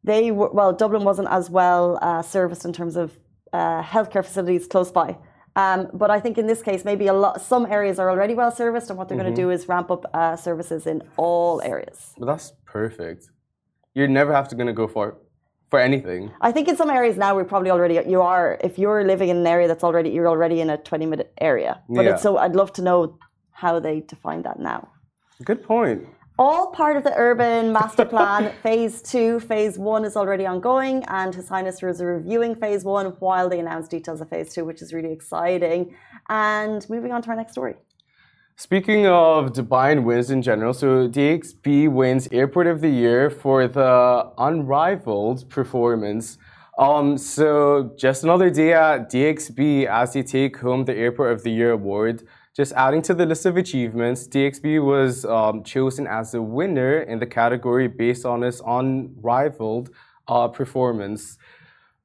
they 0.03 0.31
were, 0.31 0.51
well, 0.51 0.73
Dublin 0.73 1.03
wasn't 1.03 1.29
as 1.29 1.49
well 1.49 1.99
uh, 2.01 2.21
serviced 2.23 2.65
in 2.65 2.73
terms 2.73 2.95
of 2.95 3.17
uh, 3.53 3.83
healthcare 3.83 4.25
facilities 4.25 4.67
close 4.67 4.91
by. 4.91 5.17
Um, 5.55 5.89
but 5.93 6.11
I 6.11 6.19
think 6.19 6.37
in 6.37 6.47
this 6.47 6.61
case, 6.61 6.85
maybe 6.85 7.07
a 7.07 7.13
lot, 7.13 7.41
some 7.41 7.65
areas 7.65 7.99
are 7.99 8.09
already 8.09 8.33
well 8.33 8.51
serviced, 8.51 8.89
and 8.89 8.97
what 8.97 9.09
they're 9.09 9.17
mm-hmm. 9.17 9.25
going 9.27 9.35
to 9.35 9.41
do 9.41 9.49
is 9.49 9.67
ramp 9.67 9.91
up 9.91 10.05
uh, 10.13 10.35
services 10.35 10.85
in 10.85 11.01
all 11.17 11.61
areas. 11.63 12.13
Well, 12.17 12.27
that's 12.27 12.53
perfect. 12.65 13.29
You're 13.93 14.07
never 14.07 14.33
have 14.33 14.47
to 14.49 14.55
going 14.55 14.67
to 14.67 14.73
go 14.73 14.87
for 14.87 15.17
for 15.69 15.79
anything. 15.79 16.31
I 16.41 16.51
think 16.51 16.67
in 16.67 16.75
some 16.75 16.89
areas 16.89 17.15
now 17.17 17.35
we're 17.35 17.45
probably 17.45 17.69
already 17.69 17.99
you 18.07 18.21
are 18.21 18.57
if 18.63 18.79
you're 18.79 19.03
living 19.03 19.29
in 19.29 19.37
an 19.37 19.47
area 19.47 19.67
that's 19.67 19.83
already 19.83 20.09
you're 20.09 20.27
already 20.27 20.61
in 20.61 20.69
a 20.69 20.77
20 20.77 21.05
minute 21.05 21.31
area. 21.39 21.81
But 21.87 22.05
yeah. 22.05 22.15
so 22.15 22.37
I'd 22.37 22.55
love 22.55 22.73
to 22.73 22.81
know 22.81 23.19
how 23.51 23.79
they 23.79 23.99
define 24.01 24.41
that 24.43 24.59
now. 24.59 24.89
Good 25.43 25.63
point 25.63 26.07
all 26.39 26.71
part 26.71 26.95
of 26.95 27.03
the 27.03 27.13
urban 27.17 27.71
master 27.77 28.05
plan. 28.05 28.51
phase 28.63 29.01
two, 29.01 29.41
phase 29.41 29.77
one 29.77 30.05
is 30.05 30.15
already 30.15 30.45
ongoing, 30.45 31.03
and 31.09 31.35
His 31.35 31.49
Highness 31.49 31.83
is 31.83 32.01
reviewing 32.01 32.55
phase 32.55 32.83
one 32.85 33.07
while 33.19 33.49
they 33.49 33.59
announce 33.59 33.87
details 33.89 34.21
of 34.21 34.29
phase 34.29 34.53
two, 34.53 34.63
which 34.63 34.81
is 34.81 34.93
really 34.93 35.11
exciting. 35.11 35.93
And 36.29 36.89
moving 36.89 37.11
on 37.11 37.21
to 37.23 37.29
our 37.29 37.35
next 37.35 37.51
story. 37.51 37.75
Speaking 38.55 39.05
of 39.05 39.53
Dubai 39.53 39.91
and 39.91 40.05
wins 40.05 40.31
in 40.31 40.41
general, 40.41 40.73
so 40.73 41.07
DXB 41.07 41.89
wins 41.89 42.27
Airport 42.31 42.67
of 42.67 42.81
the 42.81 42.89
Year 42.89 43.29
for 43.29 43.67
the 43.67 44.31
unrivaled 44.37 45.49
performance. 45.49 46.37
Um, 46.77 47.17
so 47.17 47.93
just 47.97 48.23
another 48.23 48.49
day 48.49 48.73
at 48.73 49.11
DXB 49.11 49.85
as 49.85 50.13
they 50.13 50.23
take 50.23 50.57
home 50.57 50.85
the 50.85 50.95
Airport 50.95 51.31
of 51.33 51.43
the 51.43 51.51
Year 51.51 51.71
award. 51.71 52.23
Just 52.55 52.73
adding 52.73 53.01
to 53.03 53.13
the 53.13 53.25
list 53.25 53.45
of 53.45 53.57
achievements, 53.57 54.27
DXB 54.27 54.83
was 54.83 55.23
um, 55.25 55.63
chosen 55.63 56.07
as 56.07 56.31
the 56.31 56.41
winner 56.41 57.01
in 57.01 57.19
the 57.19 57.27
category 57.27 57.87
based 57.87 58.25
on 58.25 58.43
its 58.43 58.61
unrivaled 58.65 59.91
uh, 60.27 60.47
performance. 60.47 61.37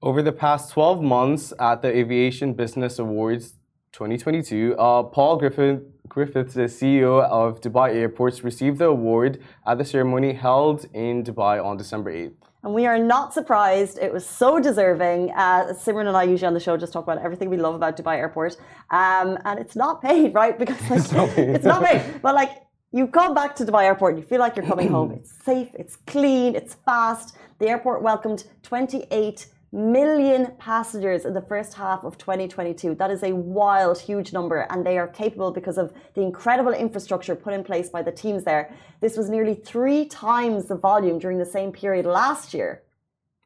Over 0.03 0.23
the 0.23 0.33
past 0.33 0.71
12 0.73 1.03
months 1.03 1.55
at 1.59 1.81
the 1.81 1.89
Aviation 1.89 2.53
Business 2.53 2.99
Awards 2.99 3.55
2022, 3.93 4.77
uh, 4.79 5.05
Paul 5.05 5.39
Griffith, 5.39 5.81
Griffith, 6.09 6.53
the 6.53 6.65
CEO 6.65 7.23
of 7.23 7.63
Dubai 7.63 7.95
Airports, 7.95 8.45
received 8.45 8.79
the 8.79 8.87
award 8.87 9.43
at 9.67 9.79
the 9.79 9.85
ceremony 9.85 10.35
held 10.35 10.87
in 10.93 11.25
Dubai 11.25 11.65
on 11.65 11.79
December 11.79 12.13
8th. 12.13 12.35
And 12.65 12.73
we 12.73 12.87
are 12.87 12.99
not 12.99 13.35
surprised. 13.35 13.99
It 13.99 14.13
was 14.13 14.27
so 14.27 14.59
deserving. 14.59 15.31
Uh, 15.33 15.75
Simran 15.75 16.09
and 16.09 16.17
I 16.17 16.23
usually 16.25 16.47
on 16.47 16.55
the 16.55 16.61
show 16.61 16.77
just 16.77 16.93
talk 16.95 17.05
about 17.05 17.19
everything 17.19 17.51
we 17.51 17.59
love 17.59 17.75
about 17.75 17.97
Dubai 17.97 18.17
Airport, 18.17 18.57
um, 18.91 19.39
and 19.45 19.61
it's 19.61 19.77
not 19.77 20.03
paid, 20.03 20.35
right? 20.41 20.59
Because 20.59 20.81
like, 20.91 21.01
it's, 21.01 21.13
not 21.13 21.29
paid. 21.31 21.49
it's 21.51 21.65
not 21.65 21.85
paid, 21.85 22.23
but 22.23 22.35
like 22.35 22.63
you 22.91 23.07
come 23.07 23.35
back 23.35 23.55
to 23.57 23.65
Dubai 23.65 23.85
Airport 23.85 24.15
and 24.15 24.23
you 24.23 24.27
feel 24.27 24.41
like 24.41 24.57
you're 24.57 24.67
coming 24.67 24.89
home. 24.89 25.11
It's 25.19 25.33
safe, 25.45 25.71
it's 25.75 25.97
clean, 26.07 26.57
it's 26.57 26.75
fast. 26.75 27.37
The 27.61 27.69
airport 27.69 28.03
welcomed 28.03 28.45
28 28.63 29.47
million 29.75 30.53
passengers 30.57 31.25
in 31.25 31.35
the 31.35 31.43
first 31.43 31.75
half 31.75 32.05
of 32.05 32.17
2022. 32.17 32.95
That 32.95 33.11
is 33.11 33.25
a 33.25 33.33
wild, 33.35 33.99
huge 33.99 34.33
number, 34.33 34.67
and 34.71 34.87
they 34.87 34.97
are 34.99 35.09
capable 35.09 35.51
because 35.51 35.79
of 35.79 35.93
the 36.15 36.23
incredible 36.23 36.73
infrastructure 36.73 37.35
put 37.35 37.53
in 37.53 37.65
place 37.65 37.89
by 37.89 38.01
the 38.01 38.13
teams 38.13 38.45
there. 38.45 38.73
This 39.01 39.17
was 39.17 39.29
nearly 39.29 39.55
three 39.55 40.07
times 40.07 40.67
the 40.67 40.77
volume 40.77 41.19
during 41.19 41.39
the 41.39 41.47
same 41.47 41.73
period 41.73 42.07
last 42.07 42.55
year. 42.55 42.83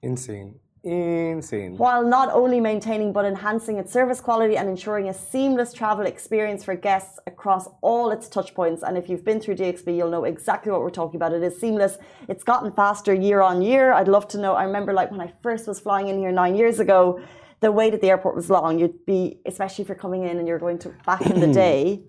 Insane. 0.02 0.60
Insane. 0.84 1.76
While 1.76 2.04
not 2.04 2.30
only 2.32 2.60
maintaining 2.60 3.12
but 3.12 3.24
enhancing 3.24 3.78
its 3.78 3.92
service 3.92 4.20
quality 4.20 4.56
and 4.56 4.68
ensuring 4.68 5.08
a 5.08 5.14
seamless 5.14 5.72
travel 5.72 6.06
experience 6.06 6.64
for 6.64 6.74
guests 6.76 7.18
across 7.26 7.68
all 7.80 8.10
its 8.10 8.28
touch 8.28 8.54
points. 8.54 8.82
And 8.82 8.96
if 8.96 9.08
you've 9.08 9.24
been 9.24 9.40
through 9.40 9.56
DXB, 9.56 9.96
you'll 9.96 10.10
know 10.10 10.24
exactly 10.24 10.70
what 10.70 10.80
we're 10.82 10.90
talking 10.90 11.16
about. 11.16 11.32
It 11.32 11.42
is 11.42 11.60
seamless. 11.60 11.98
It's 12.28 12.44
gotten 12.44 12.70
faster 12.70 13.12
year 13.12 13.40
on 13.40 13.60
year. 13.60 13.92
I'd 13.92 14.08
love 14.08 14.28
to 14.28 14.38
know. 14.38 14.54
I 14.54 14.64
remember 14.64 14.92
like 14.92 15.10
when 15.10 15.20
I 15.20 15.32
first 15.42 15.66
was 15.66 15.80
flying 15.80 16.08
in 16.08 16.18
here 16.18 16.30
nine 16.30 16.54
years 16.54 16.78
ago, 16.78 17.20
the 17.60 17.72
wait 17.72 17.92
at 17.92 18.00
the 18.00 18.10
airport 18.10 18.36
was 18.36 18.48
long. 18.48 18.78
You'd 18.78 19.04
be, 19.04 19.40
especially 19.46 19.82
if 19.82 19.88
you're 19.88 19.96
coming 19.96 20.22
in 20.24 20.38
and 20.38 20.46
you're 20.46 20.60
going 20.60 20.78
to 20.80 20.94
back 21.04 21.22
in 21.22 21.40
the 21.40 21.52
day. 21.52 22.02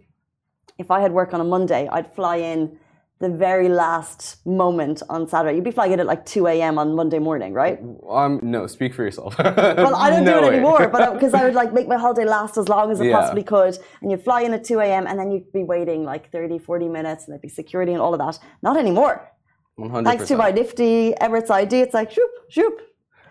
If 0.77 0.91
I 0.91 1.01
had 1.01 1.11
work 1.11 1.33
on 1.33 1.41
a 1.41 1.43
Monday, 1.43 1.89
I'd 1.91 2.13
fly 2.13 2.37
in 2.37 2.77
the 3.19 3.29
very 3.29 3.67
last 3.67 4.37
moment 4.45 5.03
on 5.09 5.27
Saturday. 5.27 5.55
You'd 5.55 5.65
be 5.65 5.71
flying 5.71 5.91
in 5.91 5.99
at 5.99 6.05
like 6.05 6.25
2 6.25 6.47
a.m. 6.47 6.79
on 6.79 6.95
Monday 6.95 7.19
morning, 7.19 7.51
right? 7.53 7.77
Um, 8.09 8.39
no, 8.41 8.65
speak 8.65 8.93
for 8.93 9.03
yourself. 9.03 9.35
Well, 9.39 9.95
I 9.95 10.09
don't 10.09 10.23
no 10.23 10.39
do 10.39 10.45
it 10.45 10.49
way. 10.49 10.53
anymore, 10.55 10.87
but 10.87 11.13
because 11.15 11.33
I 11.33 11.43
would 11.43 11.53
like 11.53 11.73
make 11.79 11.87
my 11.89 11.97
holiday 11.97 12.23
last 12.23 12.57
as 12.57 12.69
long 12.69 12.91
as 12.91 13.01
it 13.01 13.07
Yeah. 13.07 13.19
possibly 13.19 13.43
could. 13.43 13.77
And 14.01 14.09
you'd 14.09 14.23
fly 14.23 14.41
in 14.43 14.53
at 14.53 14.63
2 14.63 14.79
a.m. 14.79 15.05
and 15.05 15.19
then 15.19 15.31
you'd 15.31 15.51
be 15.51 15.63
waiting 15.63 16.05
like 16.05 16.31
30, 16.31 16.59
40 16.59 16.87
minutes 16.87 17.25
and 17.25 17.33
there'd 17.33 17.41
be 17.41 17.49
security 17.49 17.91
and 17.91 18.01
all 18.01 18.13
of 18.13 18.19
that. 18.19 18.39
Not 18.61 18.77
anymore. 18.77 19.29
100%. 19.77 20.03
Thanks 20.05 20.27
to 20.29 20.37
my 20.37 20.51
nifty 20.51 21.13
Emirates 21.21 21.49
ID, 21.49 21.81
it's 21.81 21.93
like 21.93 22.11
shoop, 22.11 22.31
shoop. 22.49 22.81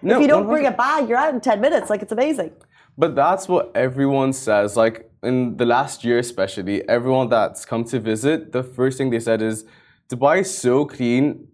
No, 0.02 0.16
if 0.16 0.22
you 0.22 0.28
don't 0.28 0.46
100 0.46 0.52
bring 0.54 0.66
a 0.66 0.76
bag, 0.76 1.08
you're 1.08 1.18
out 1.18 1.32
in 1.32 1.40
10 1.40 1.60
minutes. 1.62 1.88
Like 1.90 2.02
it's 2.02 2.12
amazing. 2.12 2.52
But 2.98 3.14
that's 3.14 3.48
what 3.48 3.70
everyone 3.74 4.32
says. 4.34 4.76
Like 4.76 5.07
in 5.22 5.56
the 5.56 5.66
last 5.66 6.04
year, 6.04 6.18
especially, 6.18 6.88
everyone 6.88 7.28
that's 7.28 7.64
come 7.64 7.84
to 7.84 7.98
visit, 8.00 8.52
the 8.52 8.62
first 8.62 8.98
thing 8.98 9.10
they 9.10 9.20
said 9.20 9.42
is 9.42 9.64
Dubai 10.08 10.40
is 10.40 10.56
so 10.56 10.84
clean, 10.84 11.48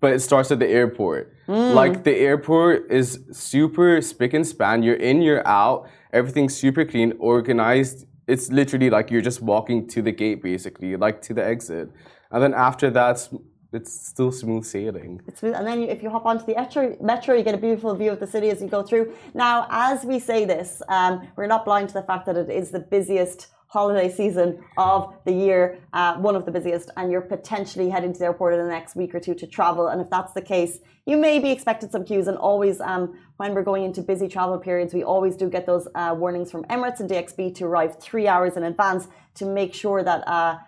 but 0.00 0.12
it 0.12 0.20
starts 0.20 0.50
at 0.50 0.58
the 0.58 0.66
airport. 0.68 1.34
Hmm. 1.46 1.74
Like 1.74 2.04
the 2.04 2.14
airport 2.14 2.90
is 2.90 3.20
super 3.32 4.00
spick 4.02 4.34
and 4.34 4.46
span. 4.46 4.82
You're 4.82 4.96
in, 4.96 5.22
you're 5.22 5.46
out. 5.46 5.88
Everything's 6.12 6.56
super 6.56 6.84
clean, 6.84 7.12
organized. 7.18 8.06
It's 8.26 8.50
literally 8.50 8.90
like 8.90 9.10
you're 9.10 9.22
just 9.22 9.40
walking 9.40 9.86
to 9.88 10.02
the 10.02 10.12
gate, 10.12 10.42
basically, 10.42 10.96
like 10.96 11.22
to 11.22 11.34
the 11.34 11.44
exit. 11.44 11.90
And 12.30 12.42
then 12.42 12.52
after 12.52 12.90
that, 12.90 13.28
it's 13.72 13.92
still 14.08 14.32
smooth 14.32 14.64
sailing. 14.64 15.20
It's, 15.26 15.42
and 15.42 15.66
then 15.66 15.82
you, 15.82 15.88
if 15.88 16.02
you 16.02 16.08
hop 16.08 16.24
onto 16.24 16.46
the 16.46 16.54
metro, 16.54 16.96
metro, 17.00 17.34
you 17.34 17.42
get 17.42 17.54
a 17.54 17.58
beautiful 17.58 17.94
view 17.94 18.10
of 18.10 18.20
the 18.20 18.26
city 18.26 18.48
as 18.50 18.62
you 18.62 18.68
go 18.68 18.82
through. 18.82 19.12
Now, 19.34 19.66
as 19.70 20.04
we 20.04 20.18
say 20.18 20.44
this, 20.46 20.80
um, 20.88 21.28
we're 21.36 21.46
not 21.46 21.64
blind 21.64 21.88
to 21.88 21.94
the 21.94 22.02
fact 22.02 22.24
that 22.26 22.36
it 22.36 22.48
is 22.48 22.70
the 22.70 22.80
busiest 22.80 23.48
holiday 23.66 24.10
season 24.10 24.64
of 24.78 25.14
the 25.26 25.32
year, 25.32 25.78
uh, 25.92 26.16
one 26.16 26.34
of 26.34 26.46
the 26.46 26.50
busiest, 26.50 26.90
and 26.96 27.12
you're 27.12 27.20
potentially 27.20 27.90
heading 27.90 28.14
to 28.14 28.18
the 28.18 28.24
airport 28.24 28.54
in 28.54 28.60
the 28.60 28.66
next 28.66 28.96
week 28.96 29.14
or 29.14 29.20
two 29.20 29.34
to 29.34 29.46
travel. 29.46 29.88
And 29.88 30.00
if 30.00 30.08
that's 30.08 30.32
the 30.32 30.40
case, 30.40 30.78
you 31.04 31.18
may 31.18 31.38
be 31.38 31.50
expected 31.50 31.92
some 31.92 32.06
queues. 32.06 32.28
And 32.28 32.38
always, 32.38 32.80
um, 32.80 33.18
when 33.36 33.52
we're 33.52 33.62
going 33.62 33.84
into 33.84 34.00
busy 34.00 34.26
travel 34.28 34.58
periods, 34.58 34.94
we 34.94 35.04
always 35.04 35.36
do 35.36 35.50
get 35.50 35.66
those 35.66 35.86
uh, 35.94 36.14
warnings 36.16 36.50
from 36.50 36.64
Emirates 36.64 37.00
and 37.00 37.10
DXB 37.10 37.54
to 37.56 37.66
arrive 37.66 38.00
three 38.00 38.26
hours 38.26 38.56
in 38.56 38.62
advance 38.62 39.08
to 39.34 39.44
make 39.44 39.74
sure 39.74 40.02
that. 40.02 40.26
Uh, 40.26 40.58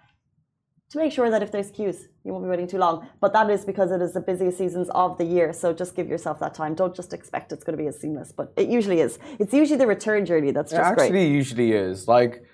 to 0.90 0.98
make 0.98 1.12
sure 1.12 1.30
that 1.30 1.40
if 1.40 1.52
there's 1.52 1.70
queues, 1.70 2.08
you 2.24 2.32
won't 2.32 2.44
be 2.44 2.50
waiting 2.50 2.66
too 2.66 2.78
long. 2.78 3.08
But 3.20 3.32
that 3.32 3.48
is 3.50 3.64
because 3.64 3.90
it 3.90 4.02
is 4.02 4.12
the 4.12 4.20
busiest 4.20 4.58
seasons 4.58 4.88
of 4.90 5.16
the 5.18 5.24
year. 5.24 5.52
So 5.52 5.72
just 5.72 5.96
give 5.96 6.08
yourself 6.08 6.38
that 6.40 6.54
time. 6.54 6.74
Don't 6.74 6.94
just 6.94 7.12
expect 7.14 7.52
it's 7.52 7.64
going 7.64 7.76
to 7.76 7.82
be 7.82 7.88
as 7.88 7.98
seamless, 7.98 8.30
but 8.32 8.52
it 8.56 8.68
usually 8.68 9.00
is. 9.00 9.18
It's 9.38 9.54
usually 9.54 9.78
the 9.78 9.86
return 9.86 10.26
journey 10.26 10.50
that's 10.50 10.72
It 10.72 10.76
just 10.76 10.90
actually 10.90 11.10
great. 11.10 11.28
usually 11.32 11.72
is. 11.72 12.06
Like, 12.08 12.44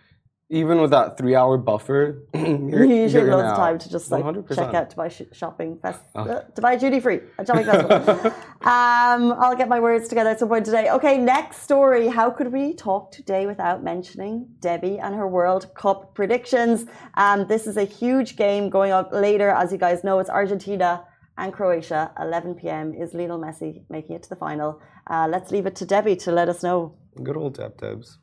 even 0.49 0.81
with 0.81 0.93
that 0.93 1.19
three 1.19 1.35
hour 1.35 1.59
buffer, 1.59 2.23
you're, 2.35 2.85
You 2.85 2.95
usually 2.95 3.25
you're 3.25 3.31
have 3.31 3.38
loads 3.41 3.50
of 3.50 3.57
time 3.57 3.79
to 3.79 3.91
just 3.91 4.11
like 4.12 4.25
100%. 4.25 4.55
check 4.55 4.75
out 4.75 4.95
Dubai 4.95 5.11
sh- 5.11 5.37
shopping 5.37 5.79
fest, 5.83 6.00
uh, 6.15 6.43
Dubai 6.55 6.79
duty 6.79 7.00
free, 7.00 7.21
a 7.38 7.45
shopping 7.45 7.65
festival. 7.65 8.26
um, 8.62 9.33
I'll 9.43 9.57
get 9.57 9.69
my 9.69 9.81
words 9.81 10.09
together 10.09 10.31
at 10.31 10.38
some 10.38 10.49
point 10.49 10.65
today. 10.65 10.88
Okay, 10.91 11.19
next 11.19 11.62
story. 11.62 12.07
How 12.07 12.31
could 12.31 12.53
we 12.53 12.75
talk 12.75 13.11
today 13.11 13.47
without 13.47 13.83
mentioning 13.83 14.47
Debbie 14.61 14.99
and 14.99 15.17
her 15.17 15.26
World 15.26 15.75
Cup 15.75 16.15
predictions? 16.15 16.87
Um, 17.15 17.47
this 17.49 17.67
is 17.67 17.76
a 17.76 17.85
huge 17.85 18.37
game 18.37 18.71
going 18.71 18.93
on 18.93 19.09
later, 19.11 19.50
as 19.50 19.73
you 19.73 19.79
guys 19.79 20.05
know. 20.05 20.21
It's 20.21 20.31
Argentina 20.31 21.05
and 21.38 21.53
Croatia. 21.53 22.12
11 22.21 22.55
p.m. 22.55 22.95
Is 22.95 23.15
Lionel 23.15 23.41
Messi 23.41 23.83
making 23.91 24.15
it 24.15 24.23
to 24.23 24.29
the 24.29 24.37
final? 24.37 24.81
Uh, 25.11 25.26
let's 25.29 25.50
leave 25.50 25.67
it 25.67 25.75
to 25.76 25.85
Debbie 25.85 26.17
to 26.17 26.31
let 26.31 26.49
us 26.49 26.62
know. 26.62 26.95
Good 27.21 27.37
old 27.37 27.55
Deb 27.57 27.76
Debs. 27.79 28.19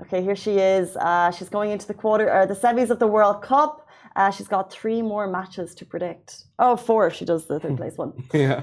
Okay, 0.00 0.22
here 0.22 0.34
she 0.36 0.58
is. 0.58 0.96
Uh, 0.96 1.30
she's 1.30 1.48
going 1.48 1.70
into 1.70 1.86
the 1.86 1.94
quarter 1.94 2.32
or 2.32 2.46
the 2.46 2.54
semis 2.54 2.90
of 2.90 2.98
the 2.98 3.06
World 3.06 3.42
Cup. 3.42 3.88
Uh, 4.16 4.30
she's 4.30 4.48
got 4.48 4.70
three 4.72 5.00
more 5.00 5.26
matches 5.28 5.74
to 5.76 5.84
predict. 5.86 6.44
Oh, 6.58 6.76
four 6.76 7.06
if 7.06 7.14
she 7.14 7.24
does 7.24 7.46
the 7.46 7.60
third 7.60 7.76
place 7.76 7.96
one. 7.96 8.12
Yeah. 8.32 8.62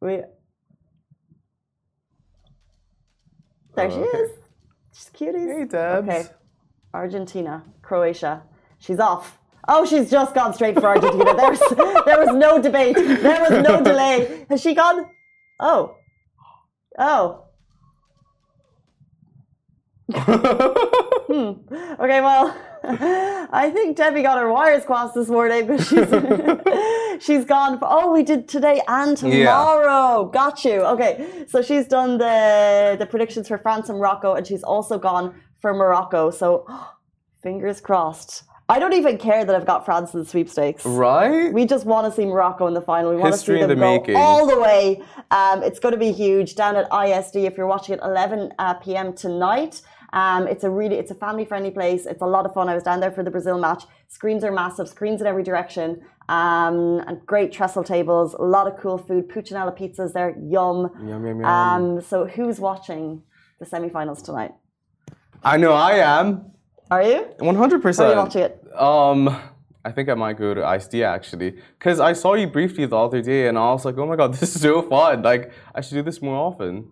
We... 0.00 0.22
There 3.76 3.90
she 3.90 3.96
Oh, 3.96 4.02
okay. 4.08 4.18
is. 4.18 4.30
She's 4.92 5.10
cuties. 5.10 5.58
Hey, 5.58 5.64
Debs. 5.66 6.08
Okay, 6.08 6.24
Argentina, 6.92 7.64
Croatia. 7.82 8.42
She's 8.78 8.98
off. 8.98 9.38
Oh, 9.68 9.84
she's 9.86 10.10
just 10.10 10.34
gone 10.34 10.52
straight 10.54 10.74
for 10.74 10.86
Argentina. 10.86 11.34
There's, 11.36 11.60
there 12.04 12.18
was 12.18 12.34
no 12.34 12.60
debate. 12.60 12.96
There 12.96 13.40
was 13.40 13.62
no 13.62 13.82
delay. 13.90 14.46
Has 14.50 14.60
she 14.60 14.74
gone? 14.74 15.06
Oh. 15.60 15.96
Oh. 16.98 17.44
Hmm. 20.12 21.52
Okay, 22.00 22.20
well, 22.20 22.56
I 22.82 23.70
think 23.72 23.96
Debbie 23.96 24.22
got 24.22 24.38
her 24.38 24.50
wires 24.52 24.84
crossed 24.84 25.14
this 25.14 25.28
morning 25.28 25.66
because 25.66 25.86
she's 25.86 27.22
she's 27.24 27.44
gone. 27.44 27.78
For, 27.78 27.86
oh, 27.88 28.12
we 28.12 28.24
did 28.24 28.48
today 28.48 28.80
and 28.88 29.16
tomorrow. 29.16 30.24
Got 30.24 30.64
you. 30.64 30.82
Okay, 30.82 31.44
so 31.46 31.62
she's 31.62 31.86
done 31.86 32.18
the 32.18 32.96
the 32.98 33.06
predictions 33.06 33.46
for 33.48 33.58
France 33.58 33.88
and 33.88 33.98
Morocco, 33.98 34.34
and 34.34 34.44
she's 34.46 34.64
also 34.64 34.98
gone 34.98 35.34
for 35.60 35.72
Morocco. 35.72 36.30
So, 36.30 36.66
fingers 37.42 37.80
crossed. 37.80 38.42
I 38.68 38.78
don't 38.78 38.92
even 38.92 39.18
care 39.18 39.44
that 39.44 39.54
I've 39.54 39.66
got 39.66 39.84
France 39.84 40.14
in 40.14 40.20
the 40.20 40.26
sweepstakes. 40.26 40.86
right? 40.86 41.52
We 41.52 41.66
just 41.66 41.86
want 41.86 42.06
to 42.06 42.12
see 42.16 42.24
Morocco 42.24 42.68
in 42.68 42.74
the 42.74 42.80
final. 42.80 43.10
We 43.10 43.16
want 43.16 43.34
to 43.34 43.38
see 43.38 43.58
them 43.58 43.68
the 43.68 43.74
go 43.74 43.80
making. 43.98 44.14
all 44.14 44.46
the 44.46 44.60
way. 44.60 45.02
Um, 45.32 45.64
it's 45.64 45.80
going 45.80 45.92
to 45.92 45.98
be 45.98 46.12
huge 46.12 46.54
down 46.54 46.76
at 46.76 46.86
ISD. 46.92 47.36
If 47.36 47.56
you're 47.56 47.66
watching 47.66 47.96
at 47.96 48.02
11 48.04 48.52
uh, 48.60 48.74
p.m. 48.74 49.12
tonight, 49.12 49.82
um, 50.12 50.46
it's 50.48 50.64
a 50.64 50.70
really 50.70 50.96
it's 50.96 51.10
a 51.10 51.14
family 51.14 51.44
friendly 51.44 51.70
place. 51.70 52.06
It's 52.06 52.22
a 52.22 52.26
lot 52.26 52.46
of 52.46 52.52
fun. 52.52 52.68
I 52.68 52.74
was 52.74 52.82
down 52.82 53.00
there 53.00 53.12
for 53.12 53.22
the 53.22 53.30
Brazil 53.30 53.58
match. 53.58 53.84
Screens 54.08 54.42
are 54.44 54.52
massive. 54.52 54.88
Screens 54.88 55.20
in 55.20 55.26
every 55.26 55.42
direction. 55.42 56.02
Um, 56.28 57.02
and 57.06 57.24
great 57.26 57.52
trestle 57.52 57.84
tables. 57.84 58.34
A 58.34 58.42
lot 58.42 58.66
of 58.66 58.78
cool 58.78 58.98
food. 58.98 59.28
Puccinella 59.28 59.76
pizzas 59.76 60.12
there. 60.12 60.36
Yum. 60.40 60.90
Yum, 61.00 61.26
yum, 61.26 61.40
yum. 61.40 61.44
Um, 61.44 62.00
so 62.00 62.26
who's 62.26 62.58
watching 62.58 63.22
the 63.58 63.66
semifinals 63.66 64.22
tonight? 64.22 64.52
I 65.42 65.56
know 65.56 65.72
I 65.72 65.92
am. 65.98 66.52
Are 66.90 67.02
you? 67.02 67.26
100%. 67.38 68.04
Are 68.04 68.10
you 68.10 68.16
watching 68.16 68.42
it? 68.42 68.64
Um, 68.76 69.28
I 69.84 69.92
think 69.92 70.08
I 70.08 70.14
might 70.14 70.36
go 70.36 70.54
to 70.54 70.74
ISD 70.74 70.96
actually. 70.96 71.56
Because 71.78 72.00
I 72.00 72.12
saw 72.12 72.34
you 72.34 72.48
briefly 72.48 72.86
the 72.86 72.96
other 72.96 73.22
day 73.22 73.46
and 73.46 73.56
I 73.56 73.72
was 73.72 73.84
like, 73.84 73.96
oh 73.96 74.06
my 74.06 74.16
god, 74.16 74.34
this 74.40 74.54
is 74.56 74.62
so 74.62 74.82
fun. 74.82 75.22
Like, 75.22 75.52
I 75.74 75.80
should 75.80 75.94
do 75.94 76.02
this 76.02 76.20
more 76.20 76.36
often. 76.36 76.90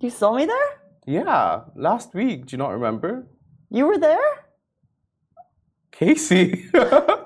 You 0.00 0.10
saw 0.10 0.34
me 0.34 0.46
there? 0.46 0.69
Yeah, 1.10 1.62
last 1.74 2.14
week. 2.14 2.46
Do 2.46 2.52
you 2.54 2.58
not 2.58 2.70
remember? 2.70 3.26
You 3.68 3.86
were 3.86 3.98
there? 3.98 4.46
Casey. 5.90 6.70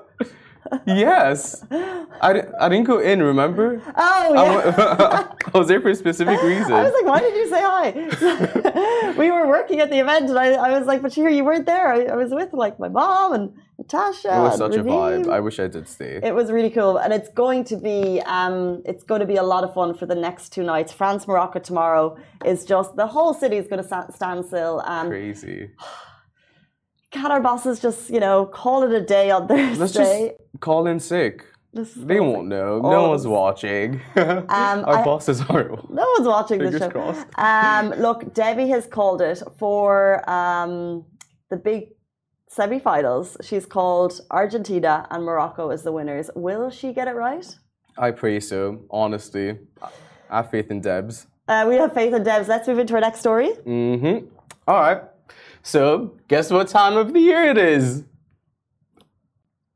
yes. 0.85 1.63
I, 1.71 2.43
I 2.59 2.69
didn't 2.69 2.85
go 2.85 2.99
in, 2.99 3.21
remember? 3.21 3.81
Oh 3.95 4.33
yeah. 4.33 5.27
I 5.53 5.57
was 5.57 5.67
there 5.67 5.81
for 5.81 5.89
a 5.89 5.95
specific 5.95 6.41
reason. 6.41 6.73
I 6.73 6.83
was 6.83 6.93
like, 6.93 7.05
why 7.05 7.19
did 7.19 7.35
you 7.35 7.49
say 7.49 7.61
hi? 7.61 9.13
we 9.17 9.31
were 9.31 9.47
working 9.47 9.79
at 9.79 9.89
the 9.89 9.99
event, 9.99 10.29
and 10.29 10.37
I, 10.37 10.53
I 10.53 10.77
was 10.77 10.87
like, 10.87 11.01
but 11.01 11.13
here 11.13 11.29
you 11.29 11.43
weren't 11.43 11.65
there. 11.65 11.87
I, 11.87 12.03
I 12.05 12.15
was 12.15 12.31
with 12.31 12.53
like 12.53 12.79
my 12.79 12.89
mom 12.89 13.33
and 13.33 13.53
Natasha. 13.77 14.29
it 14.29 14.39
was 14.39 14.59
and 14.59 14.73
such 14.73 14.81
a 14.81 14.83
vibe. 14.83 15.31
I 15.31 15.39
wish 15.39 15.59
I 15.59 15.67
did 15.67 15.87
stay. 15.87 16.19
It 16.23 16.33
was 16.33 16.51
really 16.51 16.69
cool, 16.69 16.97
and 16.97 17.13
it's 17.13 17.29
going 17.29 17.63
to 17.65 17.77
be 17.77 18.21
um, 18.25 18.81
it's 18.85 19.03
going 19.03 19.21
to 19.21 19.27
be 19.27 19.35
a 19.35 19.43
lot 19.43 19.63
of 19.63 19.73
fun 19.73 19.93
for 19.95 20.05
the 20.05 20.15
next 20.15 20.49
two 20.49 20.63
nights. 20.63 20.91
France 20.91 21.27
Morocco 21.27 21.59
tomorrow 21.59 22.17
is 22.43 22.65
just 22.65 22.95
the 22.95 23.07
whole 23.07 23.33
city 23.33 23.57
is 23.57 23.67
going 23.67 23.83
to 23.83 24.11
stand 24.13 24.45
still. 24.45 24.81
Um, 24.85 25.09
Crazy. 25.09 25.71
can 27.15 27.31
our 27.31 27.41
bosses 27.41 27.79
just 27.79 28.09
you 28.15 28.19
know 28.25 28.45
call 28.45 28.83
it 28.83 28.91
a 29.01 29.03
day 29.15 29.31
on 29.31 29.47
Thursday. 29.47 29.75
Let's 29.81 29.93
just 29.93 30.31
call 30.59 30.87
in 30.87 30.99
sick. 30.99 31.45
They 32.11 32.21
won't 32.21 32.47
know. 32.47 32.79
No 32.79 32.89
All 33.01 33.09
one's 33.09 33.27
watching. 33.27 33.99
Um, 34.15 34.45
Our 34.89 34.99
I- 34.99 35.03
bosses 35.11 35.41
are. 35.53 35.67
No 36.01 36.05
one's 36.15 36.27
watching 36.35 36.59
the 36.59 36.79
show. 36.79 36.89
crossed. 36.89 37.27
Um, 37.37 37.89
look, 38.05 38.33
Debbie 38.33 38.69
has 38.75 38.85
called 38.87 39.21
it 39.21 39.39
for 39.59 39.93
um, 40.29 41.03
the 41.49 41.57
big 41.57 41.81
semi-finals. 42.47 43.35
She's 43.47 43.65
called 43.65 44.21
Argentina 44.31 45.05
and 45.11 45.25
Morocco 45.25 45.69
as 45.75 45.83
the 45.83 45.91
winners. 45.91 46.29
Will 46.35 46.69
she 46.69 46.93
get 46.93 47.09
it 47.09 47.15
right? 47.27 47.45
I 47.97 48.11
pray 48.11 48.39
so. 48.39 48.59
Honestly, 48.89 49.47
I 50.29 50.37
have 50.37 50.49
faith 50.51 50.71
in 50.71 50.79
Debs. 50.79 51.27
Uh, 51.49 51.65
we 51.67 51.75
have 51.75 51.93
faith 51.93 52.13
in 52.13 52.23
Debs. 52.23 52.47
Let's 52.47 52.67
move 52.69 52.79
into 52.79 52.93
our 52.95 53.01
next 53.01 53.19
story. 53.19 53.49
Mm-hmm. 53.67 54.17
All 54.69 54.79
right. 54.79 55.01
So, 55.63 56.17
guess 56.27 56.51
what 56.51 56.67
time 56.67 56.95
of 56.95 57.13
the 57.13 57.19
year 57.19 57.43
it 57.43 57.57
is? 57.57 58.03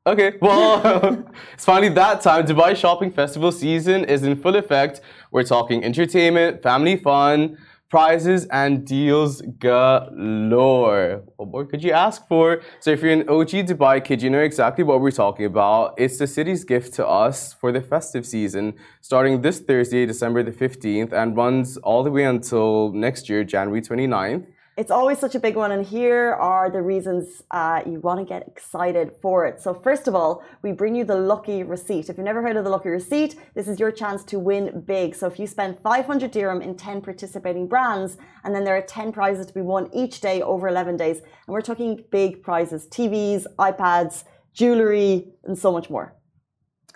Okay, 0.06 0.34
well, 0.42 1.26
it's 1.54 1.66
finally 1.66 1.90
that 1.90 2.22
time. 2.22 2.46
Dubai 2.46 2.76
Shopping 2.76 3.12
Festival 3.12 3.52
season 3.52 4.06
is 4.06 4.24
in 4.24 4.36
full 4.36 4.56
effect. 4.56 5.02
We're 5.32 5.44
talking 5.44 5.84
entertainment, 5.84 6.64
family 6.64 6.96
fun, 6.96 7.58
prizes, 7.90 8.46
and 8.48 8.86
deals 8.86 9.42
galore. 9.60 11.24
What 11.38 11.50
more 11.50 11.66
could 11.66 11.84
you 11.84 11.92
ask 11.92 12.28
for? 12.28 12.62
So, 12.80 12.92
if 12.92 13.02
you're 13.02 13.12
an 13.12 13.28
OG 13.28 13.52
Dubai 13.70 14.04
kid, 14.04 14.22
you 14.22 14.30
know 14.30 14.42
exactly 14.42 14.84
what 14.84 15.02
we're 15.02 15.12
talking 15.12 15.46
about. 15.46 15.96
It's 15.98 16.18
the 16.18 16.28
city's 16.28 16.64
gift 16.64 16.94
to 16.96 17.08
us 17.08 17.54
for 17.54 17.72
the 17.72 17.82
festive 17.82 18.26
season, 18.26 18.76
starting 19.02 19.42
this 19.42 19.60
Thursday, 19.60 20.06
December 20.06 20.44
the 20.44 20.52
15th, 20.52 21.14
and 21.14 21.36
runs 21.36 21.78
all 21.78 22.04
the 22.04 22.12
way 22.12 22.24
until 22.24 22.92
next 22.94 23.28
year, 23.28 23.44
January 23.44 23.82
29th. 23.82 24.46
It's 24.80 24.92
always 24.92 25.20
such 25.20 25.36
a 25.36 25.42
big 25.42 25.58
one, 25.58 25.74
and 25.74 25.86
here 25.86 26.32
are 26.40 26.70
the 26.70 26.82
reasons 26.82 27.44
uh, 27.52 27.82
you 27.86 28.00
want 28.00 28.22
to 28.22 28.26
get 28.26 28.48
excited 28.48 29.12
for 29.22 29.46
it. 29.46 29.60
So, 29.60 29.74
first 29.74 30.08
of 30.08 30.16
all, 30.16 30.42
we 30.62 30.72
bring 30.72 30.96
you 30.96 31.04
the 31.04 31.18
lucky 31.18 31.64
receipt. 31.64 32.08
If 32.08 32.16
you've 32.16 32.24
never 32.24 32.42
heard 32.42 32.56
of 32.56 32.64
the 32.64 32.70
lucky 32.70 32.88
receipt, 32.88 33.36
this 33.56 33.68
is 33.68 33.78
your 33.78 33.92
chance 33.92 34.24
to 34.24 34.40
win 34.40 34.80
big. 34.88 35.16
So, 35.16 35.28
if 35.28 35.38
you 35.38 35.48
spend 35.48 35.78
500 35.80 36.32
dirham 36.32 36.62
in 36.62 36.78
10 36.78 37.02
participating 37.02 37.68
brands, 37.68 38.16
and 38.46 38.56
then 38.56 38.64
there 38.64 38.78
are 38.78 38.82
10 38.82 39.12
prizes 39.12 39.46
to 39.48 39.54
be 39.54 39.60
won 39.60 39.90
each 39.94 40.22
day 40.22 40.42
over 40.42 40.70
11 40.70 40.96
days, 40.96 41.18
and 41.18 41.50
we're 41.50 41.60
talking 41.60 42.06
big 42.10 42.42
prizes 42.42 42.88
TVs, 42.88 43.48
iPads, 43.58 44.24
jewelry, 44.54 45.28
and 45.44 45.60
so 45.60 45.74
much 45.74 45.90
more. 45.90 46.16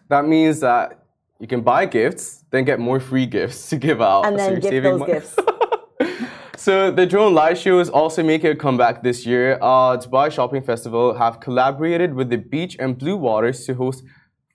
That 0.07 0.25
means 0.25 0.61
that 0.61 1.03
you 1.37 1.47
can 1.47 1.59
buy 1.59 1.85
gifts, 1.85 2.45
then 2.49 2.63
get 2.63 2.79
more 2.79 3.01
free 3.01 3.25
gifts 3.25 3.67
to 3.71 3.75
give 3.75 4.01
out. 4.01 4.25
And 4.25 4.39
So 4.39 4.45
then 4.45 4.51
you're 4.53 4.61
give 4.61 4.69
saving 4.69 4.91
those 4.91 4.99
money. 5.01 5.13
gifts. 5.15 5.35
So 6.63 6.91
the 6.91 7.05
drone 7.05 7.33
light 7.33 7.57
show 7.57 7.79
is 7.79 7.89
also 7.89 8.23
making 8.23 8.51
a 8.51 8.55
comeback 8.55 9.03
this 9.03 9.25
year. 9.25 9.59
Uh, 9.61 9.97
Dubai 9.97 10.31
Shopping 10.31 10.63
Festival 10.63 11.13
have 11.13 11.41
collaborated 11.41 12.13
with 12.13 12.29
the 12.29 12.37
beach 12.37 12.77
and 12.79 12.97
Blue 12.97 13.17
Waters 13.17 13.65
to 13.65 13.73
host 13.73 14.05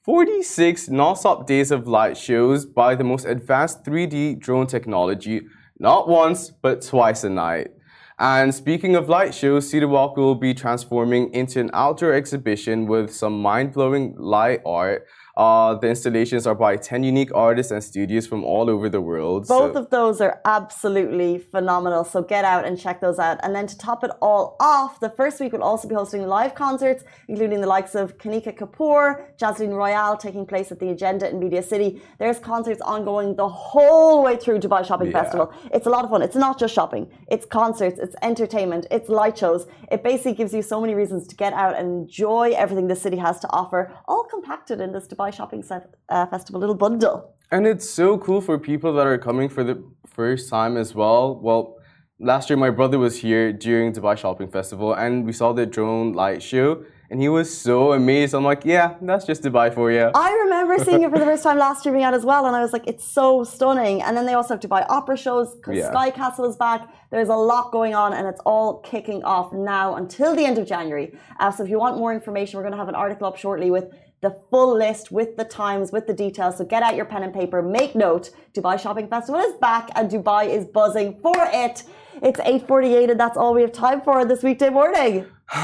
46 0.06 0.88
non-stop 0.88 1.46
days 1.46 1.70
of 1.70 1.86
light 1.86 2.16
shows 2.16 2.64
by 2.64 2.94
the 2.94 3.04
most 3.04 3.26
advanced 3.26 3.84
3D 3.84 4.38
drone 4.38 4.66
technology, 4.66 5.42
not 5.78 6.08
once 6.08 6.50
but 6.62 6.80
twice 6.80 7.24
a 7.24 7.28
night. 7.28 7.72
And 8.18 8.54
speaking 8.54 8.96
of 8.96 9.10
light 9.10 9.34
shows, 9.34 9.68
City 9.68 9.84
Walk 9.84 10.16
will 10.16 10.34
be 10.34 10.54
transforming 10.54 11.30
into 11.34 11.60
an 11.60 11.68
outdoor 11.74 12.14
exhibition 12.14 12.86
with 12.86 13.12
some 13.14 13.42
mind-blowing 13.42 14.14
light 14.16 14.62
art. 14.64 15.06
Uh, 15.38 15.74
the 15.76 15.88
installations 15.88 16.48
are 16.48 16.54
by 16.56 16.76
10 16.76 17.04
unique 17.04 17.30
artists 17.32 17.70
and 17.70 17.82
studios 17.84 18.26
from 18.26 18.42
all 18.42 18.68
over 18.68 18.88
the 18.88 19.00
world. 19.00 19.46
Both 19.46 19.74
so- 19.74 19.80
of 19.82 19.90
those 19.90 20.20
are 20.20 20.40
absolutely 20.44 21.38
phenomenal. 21.38 22.02
So 22.02 22.22
get 22.22 22.44
out 22.44 22.64
and 22.66 22.76
check 22.76 23.00
those 23.00 23.20
out. 23.20 23.38
And 23.44 23.54
then 23.54 23.68
to 23.68 23.78
top 23.78 24.02
it 24.02 24.10
all 24.20 24.56
off, 24.58 24.98
the 24.98 25.08
first 25.08 25.38
week 25.38 25.52
will 25.52 25.62
also 25.62 25.86
be 25.86 25.94
hosting 25.94 26.26
live 26.26 26.56
concerts, 26.56 27.04
including 27.28 27.60
the 27.60 27.68
likes 27.68 27.94
of 27.94 28.18
Kanika 28.18 28.52
Kapoor, 28.60 29.04
Jasmine 29.36 29.74
Royale, 29.74 30.16
taking 30.16 30.44
place 30.44 30.72
at 30.72 30.80
the 30.80 30.88
Agenda 30.90 31.30
in 31.30 31.38
Media 31.38 31.62
City. 31.62 32.02
There's 32.18 32.40
concerts 32.40 32.80
ongoing 32.80 33.36
the 33.36 33.48
whole 33.48 34.24
way 34.24 34.36
through 34.36 34.58
Dubai 34.58 34.84
Shopping 34.84 35.12
Yeah. 35.12 35.22
Festival. 35.22 35.52
It's 35.72 35.86
a 35.86 35.90
lot 35.90 36.02
of 36.04 36.10
fun. 36.10 36.20
It's 36.22 36.34
not 36.34 36.58
just 36.58 36.74
shopping. 36.74 37.06
It's 37.28 37.46
concerts. 37.46 38.00
It's 38.00 38.16
entertainment. 38.22 38.88
It's 38.90 39.08
light 39.08 39.38
shows. 39.38 39.68
It 39.92 40.02
basically 40.02 40.34
gives 40.34 40.52
you 40.52 40.62
so 40.62 40.80
many 40.80 40.94
reasons 40.96 41.28
to 41.28 41.36
get 41.36 41.52
out 41.52 41.76
and 41.78 41.86
enjoy 42.02 42.54
everything 42.56 42.88
the 42.88 42.96
city 42.96 43.18
has 43.18 43.38
to 43.38 43.48
offer, 43.50 43.92
all 44.08 44.24
compacted 44.24 44.80
in 44.80 44.90
this 44.92 45.06
Dubai 45.06 45.27
Shopping 45.32 45.64
uh, 45.70 46.26
Festival 46.26 46.60
little 46.60 46.74
bundle. 46.74 47.34
And 47.50 47.66
it's 47.66 47.88
so 47.88 48.18
cool 48.18 48.40
for 48.40 48.58
people 48.58 48.92
that 48.94 49.06
are 49.06 49.18
coming 49.18 49.48
for 49.48 49.64
the 49.64 49.82
first 50.06 50.50
time 50.50 50.76
as 50.76 50.94
well. 50.94 51.38
Well, 51.40 51.76
last 52.18 52.50
year 52.50 52.56
my 52.56 52.70
brother 52.70 52.98
was 52.98 53.20
here 53.20 53.52
during 53.52 53.92
Dubai 53.92 54.16
Shopping 54.18 54.48
Festival 54.48 54.92
and 54.92 55.24
we 55.24 55.32
saw 55.32 55.52
the 55.52 55.66
drone 55.66 56.12
light 56.12 56.42
show 56.42 56.84
and 57.10 57.20
he 57.20 57.28
was 57.28 57.56
so 57.56 57.92
amazed. 57.92 58.34
I'm 58.34 58.44
like, 58.44 58.64
yeah, 58.64 58.96
that's 59.00 59.24
just 59.24 59.42
Dubai 59.42 59.74
for 59.74 59.90
you. 59.90 60.10
I 60.14 60.30
remember 60.44 60.78
seeing 60.84 61.02
it 61.02 61.10
for 61.10 61.18
the 61.18 61.24
first 61.24 61.42
time 61.42 61.58
last 61.58 61.84
year 61.84 61.92
being 61.92 62.04
out 62.04 62.14
as 62.14 62.24
well, 62.24 62.46
and 62.46 62.54
I 62.54 62.60
was 62.60 62.72
like, 62.72 62.86
it's 62.86 63.04
so 63.04 63.44
stunning. 63.44 64.02
And 64.02 64.16
then 64.16 64.26
they 64.26 64.34
also 64.34 64.54
have 64.54 64.68
buy 64.68 64.82
opera 64.82 65.16
shows. 65.16 65.56
Yeah. 65.70 65.90
Sky 65.90 66.10
Castle 66.10 66.44
is 66.44 66.56
back. 66.56 66.88
There's 67.10 67.30
a 67.30 67.34
lot 67.34 67.72
going 67.72 67.94
on, 67.94 68.12
and 68.12 68.26
it's 68.26 68.40
all 68.44 68.80
kicking 68.80 69.24
off 69.24 69.52
now 69.52 69.96
until 69.96 70.36
the 70.36 70.44
end 70.44 70.58
of 70.58 70.66
January. 70.66 71.16
Uh, 71.40 71.50
so 71.50 71.64
if 71.64 71.70
you 71.70 71.78
want 71.78 71.96
more 71.96 72.12
information, 72.12 72.58
we're 72.58 72.64
going 72.64 72.72
to 72.72 72.78
have 72.78 72.88
an 72.88 72.94
article 72.94 73.26
up 73.26 73.38
shortly 73.38 73.70
with 73.70 73.86
the 74.20 74.36
full 74.50 74.76
list, 74.76 75.12
with 75.12 75.36
the 75.36 75.44
times, 75.44 75.92
with 75.92 76.06
the 76.06 76.14
details. 76.14 76.58
So 76.58 76.64
get 76.64 76.82
out 76.82 76.96
your 76.96 77.04
pen 77.04 77.22
and 77.22 77.32
paper, 77.32 77.62
make 77.62 77.94
note. 77.94 78.30
Dubai 78.54 78.78
Shopping 78.80 79.08
Festival 79.08 79.40
is 79.40 79.54
back, 79.54 79.90
and 79.94 80.10
Dubai 80.10 80.48
is 80.48 80.64
buzzing 80.64 81.18
for 81.22 81.36
it. 81.64 81.84
It's 82.20 82.40
8:48, 82.40 83.10
and 83.10 83.20
that's 83.20 83.36
all 83.36 83.54
we 83.54 83.62
have 83.62 83.72
time 83.72 84.00
for 84.00 84.24
this 84.24 84.42
weekday 84.42 84.70
morning. 84.70 85.24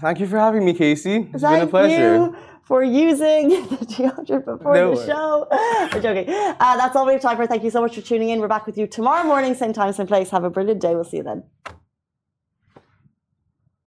Thank 0.00 0.18
you 0.20 0.26
for 0.26 0.38
having 0.38 0.64
me, 0.64 0.74
Casey. 0.74 1.28
It's 1.32 1.42
Thank 1.42 1.60
been 1.60 1.68
a 1.68 1.70
pleasure. 1.70 2.14
you 2.16 2.36
for 2.64 2.82
using 2.82 3.48
the 3.70 3.86
200 3.86 4.44
before 4.44 4.74
No 4.74 4.90
the 4.90 4.96
worries. 4.96 5.06
show. 5.06 5.46
I'm 5.92 6.02
joking. 6.02 6.26
Uh, 6.28 6.76
that's 6.76 6.94
all 6.96 7.06
we 7.06 7.12
have 7.14 7.22
time 7.22 7.36
for. 7.36 7.46
Thank 7.46 7.64
you 7.64 7.70
so 7.70 7.80
much 7.80 7.94
for 7.94 8.00
tuning 8.00 8.30
in. 8.30 8.40
We're 8.40 8.48
back 8.48 8.66
with 8.66 8.76
you 8.76 8.86
tomorrow 8.86 9.24
morning, 9.24 9.54
same 9.54 9.72
time, 9.72 9.92
same 9.92 10.06
place. 10.06 10.30
Have 10.30 10.44
a 10.44 10.50
brilliant 10.50 10.80
day. 10.80 10.94
We'll 10.94 11.04
see 11.04 11.18
you 11.18 11.22
then. 11.22 11.42